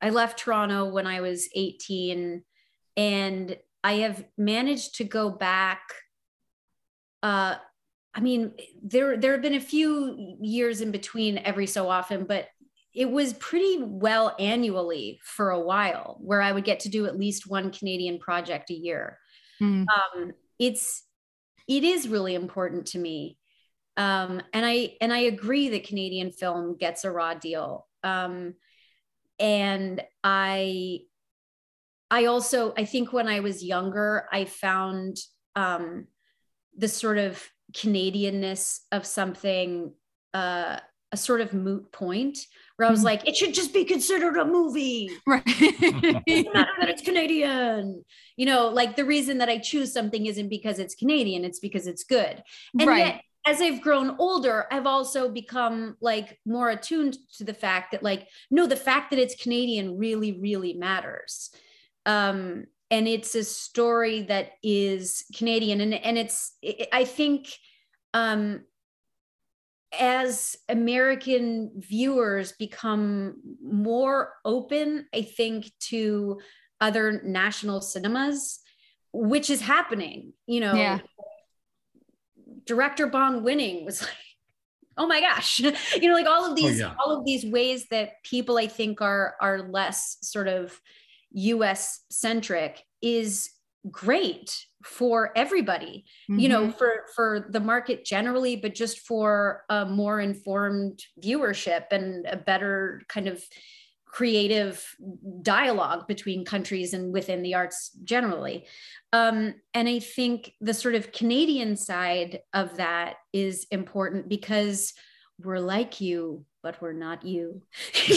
[0.01, 2.43] I left Toronto when I was 18,
[2.97, 3.57] and
[3.87, 5.81] I have managed to go back.
[7.23, 7.55] Uh,
[8.13, 12.49] I mean, there there have been a few years in between every so often, but
[12.93, 17.17] it was pretty well annually for a while, where I would get to do at
[17.17, 19.19] least one Canadian project a year.
[19.63, 19.87] Mm.
[19.89, 21.05] Um, it's
[21.69, 23.39] it is really important to me
[23.97, 28.55] um, and i and i agree that canadian film gets a raw deal um,
[29.39, 31.01] and i
[32.11, 35.17] i also i think when i was younger i found
[35.55, 36.07] um,
[36.77, 37.43] the sort of
[37.73, 39.93] canadianness of something
[40.35, 40.79] uh,
[41.13, 42.39] a sort of moot point
[42.77, 43.07] where I was mm-hmm.
[43.07, 45.11] like, it should just be considered a movie.
[45.27, 45.43] Right.
[45.47, 48.05] it matter that it's Canadian.
[48.37, 51.87] You know, like the reason that I choose something isn't because it's Canadian, it's because
[51.87, 52.43] it's good.
[52.79, 52.99] And right.
[52.99, 58.03] yet, as I've grown older, I've also become like more attuned to the fact that,
[58.03, 61.51] like, no, the fact that it's Canadian really, really matters.
[62.07, 65.81] Um, and it's a story that is Canadian.
[65.81, 66.55] And, and it's,
[66.93, 67.49] I think,
[68.15, 68.63] um,
[69.99, 76.41] as American viewers become more open, I think, to
[76.81, 78.61] other national cinemas,
[79.13, 80.33] which is happening.
[80.47, 80.99] You know, yeah.
[82.65, 84.11] director bong winning was like,
[84.97, 86.95] oh my gosh, you know, like all of oh, these, oh, yeah.
[86.99, 90.79] all of these ways that people I think are are less sort of
[91.37, 93.51] US centric is
[93.91, 96.41] great for everybody mm-hmm.
[96.41, 96.79] you know mm-hmm.
[96.79, 103.03] for for the market generally but just for a more informed viewership and a better
[103.09, 103.43] kind of
[104.07, 104.85] creative
[105.43, 108.67] dialogue between countries and within the arts generally
[109.13, 114.95] um, and i think the sort of canadian side of that is important because
[115.41, 117.63] we're like you but we're not you.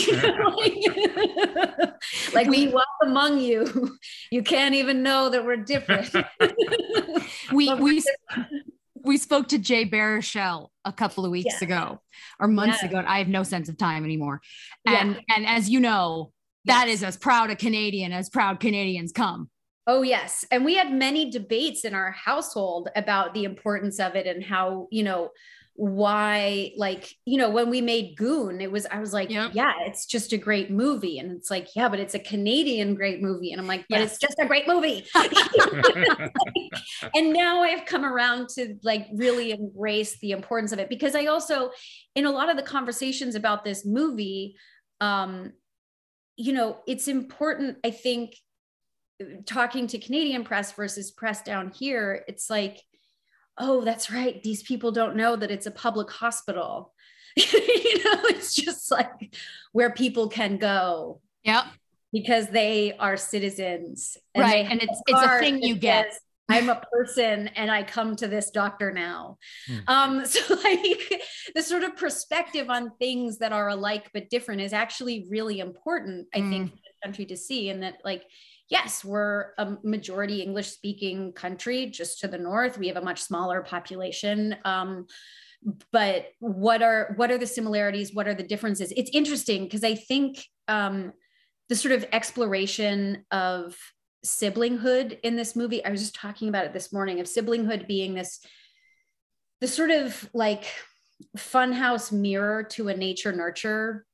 [2.34, 3.96] like, we walk among you.
[4.32, 6.12] You can't even know that we're different.
[7.54, 8.04] we we
[9.04, 12.02] we spoke to Jay Baruchel a couple of weeks ago
[12.40, 12.98] or months ago.
[12.98, 14.42] And I have no sense of time anymore.
[14.88, 15.36] And yeah.
[15.36, 16.32] and as you know,
[16.66, 16.98] that yes.
[16.98, 19.52] is as proud a Canadian as proud Canadians come.
[19.86, 20.44] Oh, yes.
[20.50, 24.88] And we had many debates in our household about the importance of it and how,
[24.92, 25.30] you know,
[25.80, 29.52] why like you know when we made goon it was i was like yep.
[29.54, 33.22] yeah it's just a great movie and it's like yeah but it's a canadian great
[33.22, 34.12] movie and i'm like but yes.
[34.12, 35.06] it's just a great movie
[37.16, 41.28] and now i've come around to like really embrace the importance of it because i
[41.28, 41.72] also
[42.14, 44.58] in a lot of the conversations about this movie
[45.00, 45.54] um
[46.36, 48.36] you know it's important i think
[49.46, 52.82] talking to canadian press versus press down here it's like
[53.60, 54.42] oh, that's right.
[54.42, 56.94] These people don't know that it's a public hospital.
[57.36, 59.36] you know, it's just like
[59.72, 61.22] where people can go.
[61.44, 61.66] Yep.
[62.12, 64.18] Because they are citizens.
[64.34, 64.66] And right.
[64.70, 66.14] And it's it's a thing you get.
[66.52, 69.38] I'm a person and I come to this doctor now.
[69.68, 69.78] Hmm.
[69.88, 74.74] Um, so like the sort of perspective on things that are alike but different is
[74.74, 76.50] actually really important, I mm.
[76.50, 77.70] think, for the country to see.
[77.70, 78.24] And that like
[78.70, 82.78] yes, we're a majority English speaking country just to the north.
[82.78, 84.56] We have a much smaller population.
[84.64, 85.08] Um,
[85.92, 88.14] but what are what are the similarities?
[88.14, 88.94] What are the differences?
[88.96, 91.12] It's interesting because I think um,
[91.68, 93.78] the sort of exploration of
[94.26, 95.84] siblinghood in this movie.
[95.84, 98.40] I was just talking about it this morning of siblinghood being this
[99.62, 100.66] the sort of like
[101.38, 104.06] funhouse mirror to a nature nurture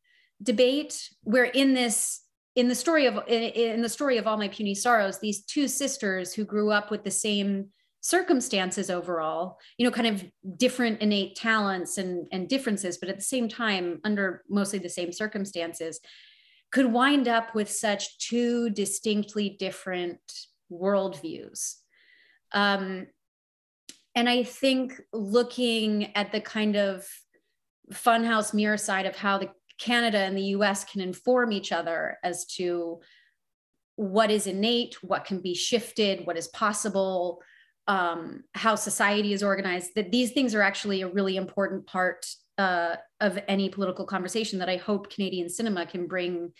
[0.41, 2.24] debate where in this
[2.55, 6.33] in the story of in the story of all my puny sorrows these two sisters
[6.33, 7.67] who grew up with the same
[8.01, 10.23] circumstances overall you know kind of
[10.57, 15.11] different innate talents and and differences but at the same time under mostly the same
[15.11, 15.99] circumstances
[16.71, 20.19] could wind up with such two distinctly different
[20.71, 21.75] worldviews.
[22.51, 23.07] Um,
[24.13, 27.05] and i think looking at the kind of
[27.93, 32.45] funhouse mirror side of how the Canada and the US can inform each other as
[32.57, 33.01] to
[33.95, 37.41] what is innate, what can be shifted, what is possible,
[37.87, 42.25] um, how society is organized, that these things are actually a really important part
[42.57, 46.51] uh, of any political conversation that I hope Canadian cinema can bring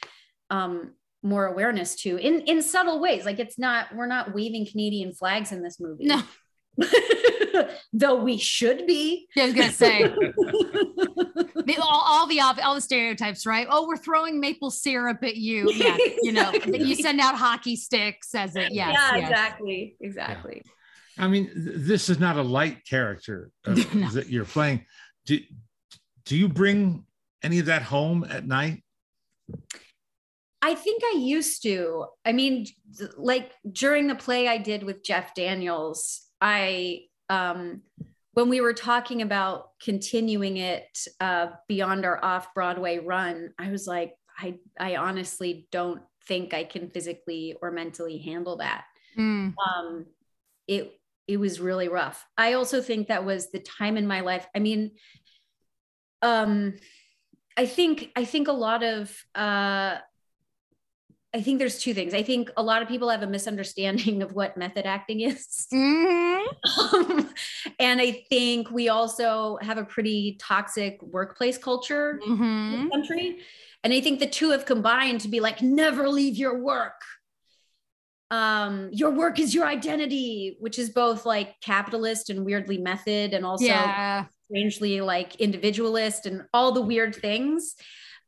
[0.49, 0.93] um,
[1.24, 3.26] more awareness to in, in subtle ways.
[3.26, 6.05] Like it's not, we're not waving Canadian flags in this movie.
[6.05, 6.22] No.
[7.93, 9.28] though we should be.
[9.36, 13.67] Yeah, I was gonna say the, all, all, the all the stereotypes, right?
[13.69, 15.71] Oh, we're throwing maple syrup at you.
[15.71, 18.73] Yeah, you know, you send out hockey sticks as it.
[18.73, 19.30] Yes, yeah, yes.
[19.30, 20.61] exactly, exactly.
[20.65, 20.71] Yeah.
[21.17, 24.09] I mean, this is not a light character uh, no.
[24.09, 24.86] that you're playing.
[25.26, 25.39] Do
[26.26, 27.05] do you bring
[27.41, 28.84] any of that home at night?
[30.61, 32.07] I think I used to.
[32.26, 32.65] I mean,
[33.17, 37.82] like during the play I did with Jeff Daniels, I um,
[38.34, 43.88] when we were talking about continuing it uh, beyond our off Broadway run, I was
[43.88, 48.86] like, I I honestly don't think I can physically or mentally handle that.
[49.18, 49.54] Mm.
[49.58, 50.06] Um,
[50.68, 52.26] it it was really rough.
[52.38, 54.46] I also think that was the time in my life.
[54.56, 54.92] I mean,
[56.22, 56.76] um,
[57.58, 59.98] I think I think a lot of uh,
[61.36, 62.14] I think there's two things.
[62.14, 65.68] I think a lot of people have a misunderstanding of what method acting is.
[65.72, 66.96] Mm-hmm.
[66.96, 67.34] Um,
[67.80, 72.74] and I think we also have a pretty toxic workplace culture mm-hmm.
[72.74, 73.40] in the country.
[73.84, 77.02] And I think the two have combined to be like, never leave your work.
[78.32, 83.46] Um, your work is your identity, which is both like capitalist and weirdly method, and
[83.46, 84.26] also yeah.
[84.48, 87.76] strangely like individualist and all the weird things.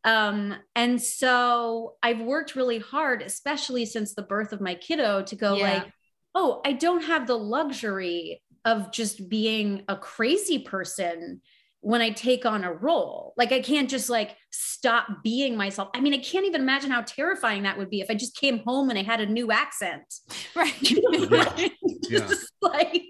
[0.04, 5.36] Um, and so I've worked really hard, especially since the birth of my kiddo, to
[5.36, 5.74] go yeah.
[5.74, 5.94] like,
[6.36, 11.42] oh, I don't have the luxury of just being a crazy person
[11.82, 13.34] when I take on a role.
[13.38, 15.90] Like I can't just like stop being myself.
[15.94, 18.60] I mean, I can't even imagine how terrifying that would be if I just came
[18.66, 20.14] home and I had a new accent.
[20.56, 20.74] Right.
[20.82, 21.68] yeah.
[22.10, 22.30] yeah.
[22.62, 23.04] like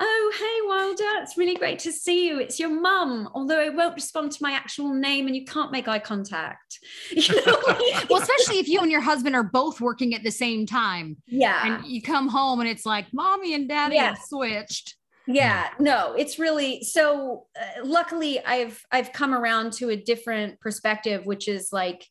[0.00, 1.22] Oh, hey, Wilder.
[1.22, 2.40] It's really great to see you.
[2.40, 5.86] It's your mum, although I won't respond to my actual name and you can't make
[5.86, 6.78] eye contact.
[7.10, 7.62] You know?
[8.10, 11.16] well, especially if you and your husband are both working at the same time.
[11.26, 11.78] Yeah.
[11.78, 14.08] And you come home and it's like, mommy and daddy yeah.
[14.08, 14.96] have switched.
[15.26, 21.24] Yeah, no, it's really so uh, luckily I've I've come around to a different perspective
[21.24, 22.06] which is like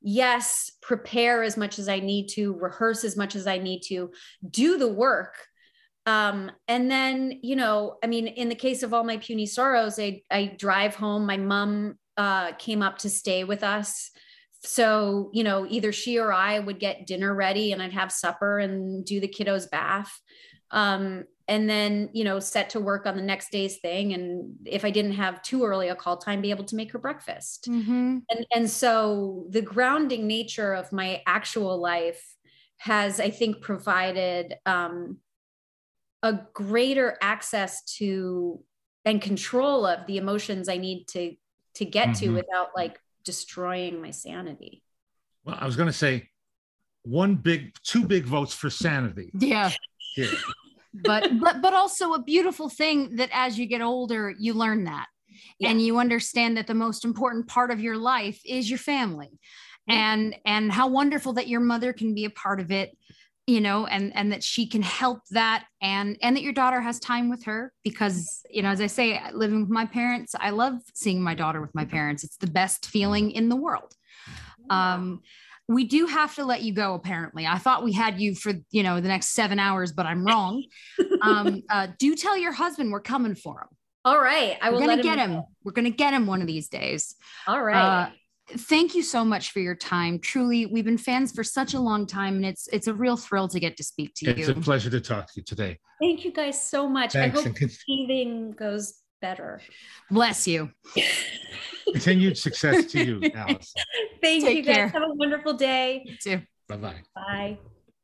[0.00, 4.12] yes, prepare as much as I need to, rehearse as much as I need to,
[4.48, 5.34] do the work
[6.06, 9.98] um, and then, you know, I mean, in the case of all my puny sorrows,
[9.98, 11.26] I, I drive home.
[11.26, 14.12] My mom uh, came up to stay with us.
[14.60, 18.58] So, you know, either she or I would get dinner ready and I'd have supper
[18.58, 20.20] and do the kiddos' bath.
[20.70, 24.14] Um, and then, you know, set to work on the next day's thing.
[24.14, 26.98] And if I didn't have too early a call time, be able to make her
[26.98, 27.68] breakfast.
[27.68, 28.18] Mm-hmm.
[28.28, 32.24] And, and so the grounding nature of my actual life
[32.78, 35.18] has, I think, provided um,
[36.22, 38.62] a greater access to
[39.04, 41.36] and control of the emotions I need to
[41.74, 42.18] to get Mhm.
[42.20, 44.82] to without like destroying my sanity.
[45.44, 46.30] Well, I was going to say
[47.02, 49.72] one big, two big votes for sanity Yeah.
[50.14, 50.32] here.
[50.94, 55.06] But but but also a beautiful thing that as you get older, you learn that.
[55.62, 59.38] And you understand that the most important part of your life is your family.
[59.88, 62.96] And and how wonderful that your mother can be a part of it
[63.46, 66.98] you know and and that she can help that and and that your daughter has
[66.98, 70.74] time with her because you know as i say living with my parents i love
[70.94, 72.24] seeing my daughter with my parents.
[72.24, 73.94] It's the best feeling in the world.
[74.70, 75.20] Um
[75.68, 77.44] we do have to let you go apparently.
[77.44, 80.64] I thought we had you for you know the next seven hours but i'm wrong.
[81.22, 83.68] Um uh, do tell your husband we're coming for him.
[84.04, 84.56] All right.
[84.60, 85.34] I we're will gonna let get know.
[85.34, 85.44] him.
[85.64, 87.16] We're gonna get him one of these days.
[87.46, 87.76] All right.
[87.76, 88.10] uh,
[88.48, 92.06] thank you so much for your time truly we've been fans for such a long
[92.06, 94.58] time and it's it's a real thrill to get to speak to It's you It's
[94.58, 95.78] a pleasure to talk to you today.
[96.00, 97.12] Thank you guys so much.
[97.14, 99.60] Thanks, I hope and con- teething goes better.
[100.10, 100.70] bless you
[101.92, 103.72] continued success to you, Alice.
[104.22, 104.74] Thank Take you guys.
[104.76, 104.88] care.
[104.88, 106.02] Have a wonderful day.
[106.04, 107.02] You too Bye bye.
[107.14, 107.58] Bye.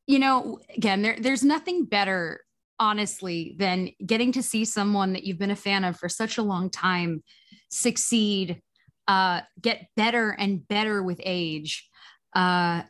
[0.06, 2.40] you know again there, there's nothing better
[2.80, 6.42] honestly than getting to see someone that you've been a fan of for such a
[6.42, 7.22] long time
[7.70, 8.60] succeed
[9.08, 11.88] uh, get better and better with age
[12.34, 12.82] uh,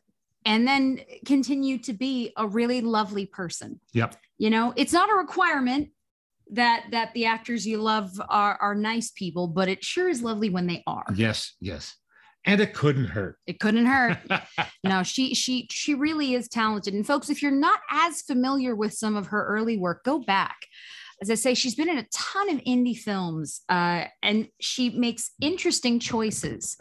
[0.45, 4.17] and then continue to be a really lovely person Yep.
[4.39, 5.89] you know it's not a requirement
[6.51, 10.51] that that the actors you love are are nice people but it sure is lovely
[10.51, 11.97] when they are Yes, yes.
[12.45, 13.37] And it couldn't hurt.
[13.47, 14.19] it couldn't hurt
[14.85, 18.93] no she she she really is talented and folks if you're not as familiar with
[18.93, 20.57] some of her early work go back
[21.23, 25.31] as i say she's been in a ton of indie films uh, and she makes
[25.41, 26.77] interesting choices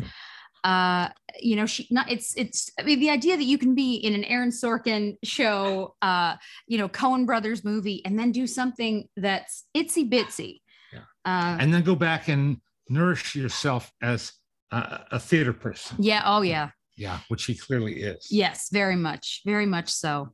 [0.64, 1.08] uh
[1.40, 4.14] you know she not it's it's i mean the idea that you can be in
[4.14, 6.36] an aaron sorkin show uh
[6.68, 10.62] you know coen brothers movie and then do something that's itsy bitsy
[10.94, 11.00] Yeah.
[11.26, 12.58] uh and then go back and
[12.90, 14.34] nourish yourself as
[14.72, 15.98] a, a theater person.
[16.00, 18.28] yeah oh yeah Yeah, which he clearly is.
[18.30, 20.30] yes very much very much so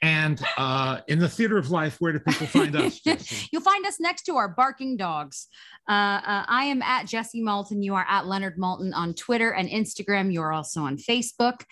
[0.00, 3.00] And uh, in the theater of life, where do people find us?
[3.52, 5.48] You'll find us next to our barking dogs.
[5.88, 7.82] Uh, uh, I am at Jessie Maltin.
[7.82, 10.32] You are at Leonard Maltin on Twitter and Instagram.
[10.32, 11.62] You are also on Facebook.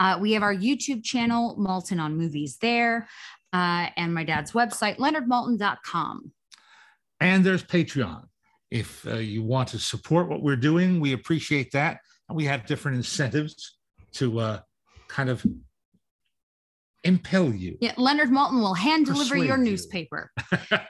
[0.00, 3.06] Uh, we have our YouTube channel, Maltin on Movies, there,
[3.52, 6.32] uh, and my dad's website, leonardmaltin.com.
[7.20, 8.24] and there's Patreon.
[8.70, 11.98] If uh, you want to support what we're doing, we appreciate that.
[12.28, 13.76] And we have different incentives
[14.14, 14.60] to uh,
[15.08, 15.44] kind of
[17.04, 17.76] impel you.
[17.80, 19.64] Yeah, Leonard Maltin will hand deliver your you.
[19.64, 20.30] newspaper.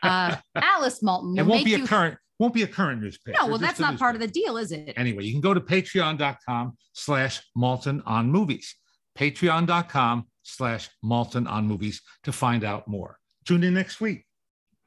[0.03, 1.85] Uh, Alice Maltin will it won't make be you.
[1.85, 3.37] a current, won't be a current newspaper.
[3.41, 4.95] no, well, that's a not part of the deal, is it?
[4.97, 8.75] Anyway, you can go to patreon.com slash Maltin on movies.
[9.19, 13.19] Patreon.com slash Maltin on movies to find out more.
[13.45, 14.27] Tune in next week.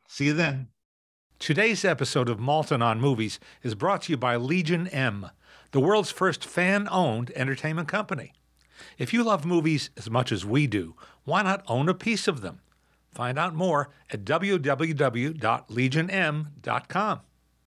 [0.07, 0.67] See you then.
[1.39, 5.29] Today's episode of Maltin on Movies is brought to you by Legion M,
[5.71, 8.33] the world's first fan owned entertainment company.
[8.97, 10.95] If you love movies as much as we do,
[11.27, 12.61] why not own a piece of them?
[13.11, 17.21] Find out more at www.legionm.com.